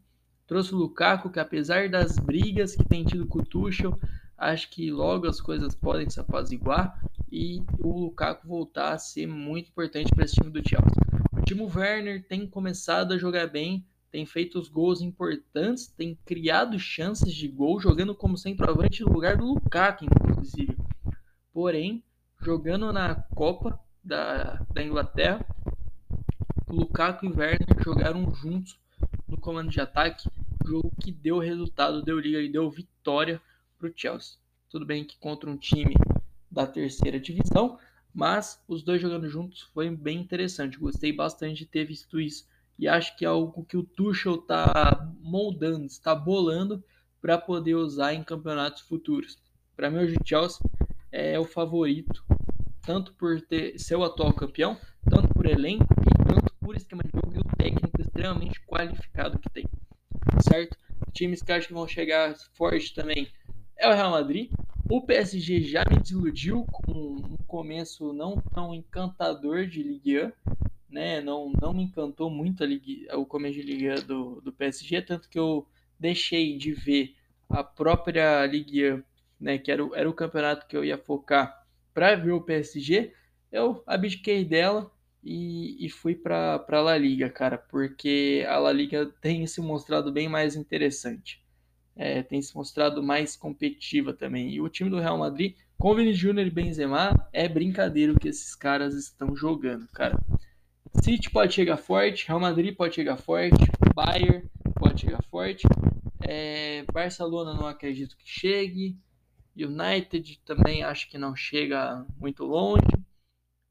Trouxe 0.47 0.73
o 0.73 0.77
Lukaku, 0.77 1.29
que 1.29 1.39
apesar 1.39 1.89
das 1.89 2.17
brigas 2.17 2.75
que 2.75 2.83
tem 2.83 3.03
tido 3.03 3.25
com 3.25 3.39
o 3.39 3.45
Tuchel, 3.45 3.97
acho 4.37 4.69
que 4.69 4.91
logo 4.91 5.27
as 5.27 5.41
coisas 5.41 5.73
podem 5.73 6.09
se 6.09 6.19
apaziguar 6.19 7.01
e 7.31 7.63
o 7.79 8.01
Lukaku 8.01 8.47
voltar 8.47 8.93
a 8.93 8.97
ser 8.97 9.27
muito 9.27 9.69
importante 9.69 10.13
para 10.13 10.25
esse 10.25 10.35
time 10.35 10.51
do 10.51 10.67
Chelsea. 10.67 10.93
O 11.33 11.41
Timo 11.41 11.71
Werner 11.73 12.25
tem 12.27 12.47
começado 12.47 13.13
a 13.13 13.17
jogar 13.17 13.47
bem, 13.47 13.85
tem 14.11 14.25
feito 14.25 14.59
os 14.59 14.69
gols 14.69 15.01
importantes, 15.01 15.87
tem 15.87 16.17
criado 16.25 16.77
chances 16.79 17.33
de 17.33 17.47
gol, 17.47 17.79
jogando 17.79 18.13
como 18.13 18.37
centroavante 18.37 19.03
no 19.03 19.11
lugar 19.11 19.37
do 19.37 19.45
Lukaku, 19.45 20.05
inclusive. 20.05 20.77
Porém, 21.51 22.03
jogando 22.41 22.93
na 22.93 23.15
Copa 23.15 23.79
da, 24.05 24.61
da 24.71 24.83
Inglaterra, 24.83 25.45
Lukaku 26.69 27.25
e 27.25 27.29
Werner 27.29 27.83
jogaram 27.83 28.33
juntos 28.35 28.79
no 29.27 29.37
comando 29.37 29.71
de 29.71 29.81
ataque, 29.81 30.29
jogo 30.65 30.91
que 31.01 31.11
deu 31.11 31.39
resultado, 31.39 32.03
deu 32.03 32.19
liga 32.19 32.39
e 32.39 32.51
deu 32.51 32.69
vitória 32.69 33.41
para 33.77 33.87
o 33.87 33.93
Chelsea. 33.95 34.37
Tudo 34.69 34.85
bem 34.85 35.03
que 35.03 35.17
contra 35.17 35.49
um 35.49 35.57
time 35.57 35.93
da 36.49 36.67
terceira 36.67 37.19
divisão, 37.19 37.79
mas 38.13 38.63
os 38.67 38.83
dois 38.83 39.01
jogando 39.01 39.27
juntos 39.27 39.61
foi 39.73 39.89
bem 39.89 40.19
interessante. 40.19 40.77
Gostei 40.77 41.11
bastante 41.11 41.59
de 41.59 41.65
ter 41.65 41.85
visto 41.85 42.19
isso 42.19 42.47
e 42.77 42.87
acho 42.87 43.15
que 43.17 43.25
é 43.25 43.27
algo 43.27 43.63
que 43.65 43.77
o 43.77 43.83
Tuchel 43.83 44.35
está 44.35 45.11
moldando, 45.21 45.85
está 45.85 46.13
bolando 46.13 46.83
para 47.21 47.37
poder 47.37 47.75
usar 47.75 48.13
em 48.13 48.23
campeonatos 48.23 48.81
futuros. 48.81 49.37
Para 49.75 49.89
mim, 49.89 49.99
hoje 49.99 50.15
o 50.15 50.27
Chelsea 50.27 50.59
é 51.11 51.39
o 51.39 51.45
favorito, 51.45 52.23
tanto 52.85 53.13
por 53.13 53.41
ter, 53.41 53.77
ser 53.79 53.95
o 53.95 54.03
atual 54.03 54.33
campeão, 54.33 54.77
tanto 55.09 55.27
por 55.29 55.45
elenco 55.45 55.85
e 56.01 56.33
tanto 56.33 56.53
por 56.59 56.75
esquema 56.75 57.03
de 57.03 57.11
jogo 57.11 57.35
e 57.35 57.39
o 57.39 57.55
técnico 57.57 58.01
extremamente 58.01 58.61
qualificado 58.65 59.39
que 59.39 59.49
tem. 59.49 59.65
Certo? 60.41 60.77
Times 61.13 61.41
que 61.41 61.51
acho 61.51 61.67
que 61.67 61.73
vão 61.73 61.87
chegar 61.87 62.35
forte 62.53 62.93
também 62.93 63.27
é 63.77 63.87
o 63.87 63.93
Real 63.93 64.11
Madrid. 64.11 64.51
O 64.89 65.01
PSG 65.01 65.61
já 65.61 65.83
me 65.89 65.99
desiludiu 65.99 66.65
com 66.65 66.91
um 66.91 67.37
começo 67.47 68.13
não 68.13 68.39
tão 68.53 68.73
encantador 68.73 69.65
de 69.65 69.81
Ligue 69.81 70.25
1 70.25 70.31
né? 70.95 71.19
Não, 71.19 71.51
não 71.61 71.73
me 71.73 71.83
encantou 71.83 72.29
muito 72.29 72.63
a 72.63 72.65
Liga, 72.65 73.17
o 73.17 73.25
começo 73.25 73.59
de 73.59 73.63
liga 73.63 74.01
do, 74.01 74.39
do 74.39 74.53
PSG, 74.53 75.01
tanto 75.01 75.27
que 75.27 75.37
eu 75.37 75.67
deixei 75.99 76.57
de 76.57 76.71
ver 76.71 77.13
a 77.49 77.61
própria 77.63 78.45
Liga, 78.45 79.03
né? 79.37 79.57
Que 79.57 79.71
era, 79.71 79.83
o, 79.83 79.93
era 79.93 80.09
o 80.09 80.13
campeonato 80.13 80.65
que 80.65 80.77
eu 80.77 80.85
ia 80.85 80.97
focar 80.97 81.64
para 81.95 82.15
ver 82.15 82.33
o 82.33 82.41
PSG. 82.41 83.13
Eu 83.49 83.81
abdiquei 83.87 84.43
dela 84.43 84.91
e, 85.23 85.83
e 85.83 85.89
fui 85.89 86.13
para 86.13 86.63
a 86.67 86.81
La 86.81 86.97
Liga, 86.97 87.29
cara, 87.29 87.57
porque 87.57 88.45
a 88.47 88.59
La 88.59 88.73
Liga 88.73 89.09
tem 89.21 89.47
se 89.47 89.61
mostrado 89.61 90.11
bem 90.11 90.27
mais 90.27 90.57
interessante. 90.57 91.41
É, 91.95 92.21
tem 92.21 92.41
se 92.41 92.53
mostrado 92.53 93.01
mais 93.01 93.37
competitiva 93.37 94.13
também. 94.13 94.51
E 94.51 94.59
o 94.59 94.67
time 94.67 94.89
do 94.89 94.99
Real 94.99 95.17
Madrid, 95.17 95.55
com 95.77 95.95
Vini 95.95 96.13
Júnior 96.13 96.45
e 96.45 96.51
Benzema, 96.51 97.15
é 97.31 97.47
brincadeira 97.47 98.11
o 98.11 98.19
que 98.19 98.27
esses 98.27 98.53
caras 98.53 98.93
estão 98.93 99.33
jogando, 99.33 99.87
cara. 99.87 100.19
City 101.01 101.29
pode 101.29 101.53
chegar 101.53 101.77
forte, 101.77 102.27
Real 102.27 102.39
Madrid 102.39 102.75
pode 102.75 102.95
chegar 102.95 103.15
forte, 103.15 103.57
Bayern 103.95 104.43
pode 104.75 105.01
chegar 105.01 105.23
forte, 105.23 105.65
é, 106.21 106.83
Barcelona 106.91 107.53
não 107.53 107.67
acredito 107.67 108.17
que 108.17 108.27
chegue, 108.27 108.97
United 109.55 110.41
também 110.45 110.83
acho 110.83 111.09
que 111.09 111.17
não 111.17 111.35
chega 111.35 112.05
muito 112.17 112.43
longe. 112.43 112.85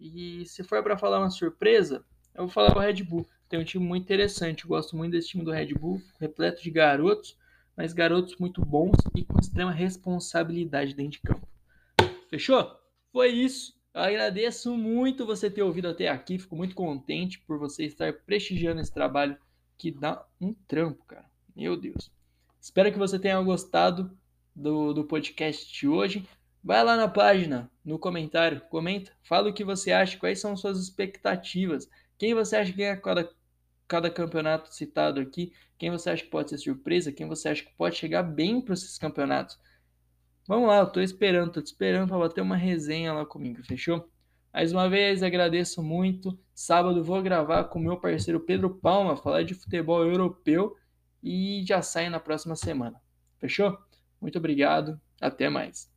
E 0.00 0.44
se 0.46 0.64
for 0.64 0.82
para 0.82 0.96
falar 0.96 1.18
uma 1.18 1.30
surpresa, 1.30 2.04
eu 2.34 2.44
vou 2.44 2.48
falar 2.48 2.76
o 2.76 2.80
Red 2.80 3.02
Bull. 3.02 3.28
Tem 3.48 3.60
um 3.60 3.64
time 3.64 3.84
muito 3.84 4.02
interessante, 4.02 4.64
eu 4.64 4.68
gosto 4.68 4.96
muito 4.96 5.12
desse 5.12 5.28
time 5.28 5.44
do 5.44 5.52
Red 5.52 5.74
Bull, 5.74 6.00
repleto 6.18 6.62
de 6.62 6.70
garotos, 6.70 7.36
mas 7.76 7.92
garotos 7.92 8.36
muito 8.36 8.64
bons 8.64 8.96
e 9.14 9.24
com 9.24 9.38
extrema 9.38 9.70
responsabilidade 9.70 10.94
dentro 10.94 11.12
de 11.12 11.20
campo. 11.20 11.46
Fechou? 12.28 12.76
Foi 13.12 13.28
isso. 13.28 13.74
Eu 13.92 14.00
agradeço 14.00 14.76
muito 14.76 15.24
você 15.24 15.48
ter 15.48 15.62
ouvido 15.62 15.88
até 15.88 16.08
aqui, 16.08 16.38
fico 16.38 16.56
muito 16.56 16.74
contente 16.74 17.38
por 17.40 17.58
você 17.58 17.84
estar 17.84 18.12
prestigiando 18.12 18.80
esse 18.80 18.92
trabalho 18.92 19.36
que 19.78 19.90
dá 19.90 20.26
um 20.40 20.52
trampo, 20.52 21.04
cara. 21.04 21.30
Meu 21.54 21.76
Deus. 21.76 22.10
Espero 22.60 22.90
que 22.90 22.98
você 22.98 23.18
tenha 23.18 23.40
gostado 23.42 24.10
do, 24.54 24.92
do 24.92 25.04
podcast 25.04 25.72
de 25.72 25.88
hoje. 25.88 26.26
Vai 26.62 26.82
lá 26.82 26.96
na 26.96 27.08
página, 27.08 27.70
no 27.84 27.98
comentário, 27.98 28.62
comenta, 28.70 29.12
fala 29.22 29.50
o 29.50 29.52
que 29.52 29.62
você 29.62 29.92
acha, 29.92 30.18
quais 30.18 30.40
são 30.40 30.56
suas 30.56 30.80
expectativas, 30.80 31.86
quem 32.16 32.32
você 32.32 32.56
acha 32.56 32.70
que 32.72 32.78
ganha 32.78 32.96
cada, 32.96 33.28
cada 33.86 34.10
campeonato 34.10 34.74
citado 34.74 35.20
aqui, 35.20 35.52
quem 35.76 35.90
você 35.90 36.08
acha 36.08 36.24
que 36.24 36.30
pode 36.30 36.48
ser 36.48 36.58
surpresa, 36.58 37.12
quem 37.12 37.28
você 37.28 37.50
acha 37.50 37.62
que 37.62 37.74
pode 37.76 37.96
chegar 37.96 38.22
bem 38.22 38.62
para 38.62 38.72
esses 38.72 38.96
campeonatos. 38.96 39.58
Vamos 40.48 40.68
lá, 40.68 40.78
eu 40.78 40.86
tô 40.86 41.00
esperando, 41.00 41.52
tô 41.52 41.60
te 41.60 41.66
esperando 41.66 42.08
para 42.08 42.18
bater 42.18 42.40
uma 42.40 42.56
resenha 42.56 43.12
lá 43.12 43.26
comigo, 43.26 43.62
fechou? 43.62 44.08
Mais 44.52 44.72
uma 44.72 44.88
vez, 44.88 45.22
agradeço 45.22 45.82
muito. 45.82 46.38
Sábado 46.54 47.02
vou 47.02 47.20
gravar 47.20 47.64
com 47.64 47.78
meu 47.78 47.98
parceiro 47.98 48.40
Pedro 48.40 48.70
Palma, 48.70 49.16
falar 49.16 49.42
de 49.42 49.52
futebol 49.52 50.02
europeu 50.02 50.76
e 51.22 51.62
já 51.66 51.82
sai 51.82 52.08
na 52.08 52.20
próxima 52.20 52.54
semana. 52.54 53.00
Fechou? 53.38 53.76
Muito 54.24 54.38
obrigado, 54.38 54.98
até 55.20 55.50
mais. 55.50 55.92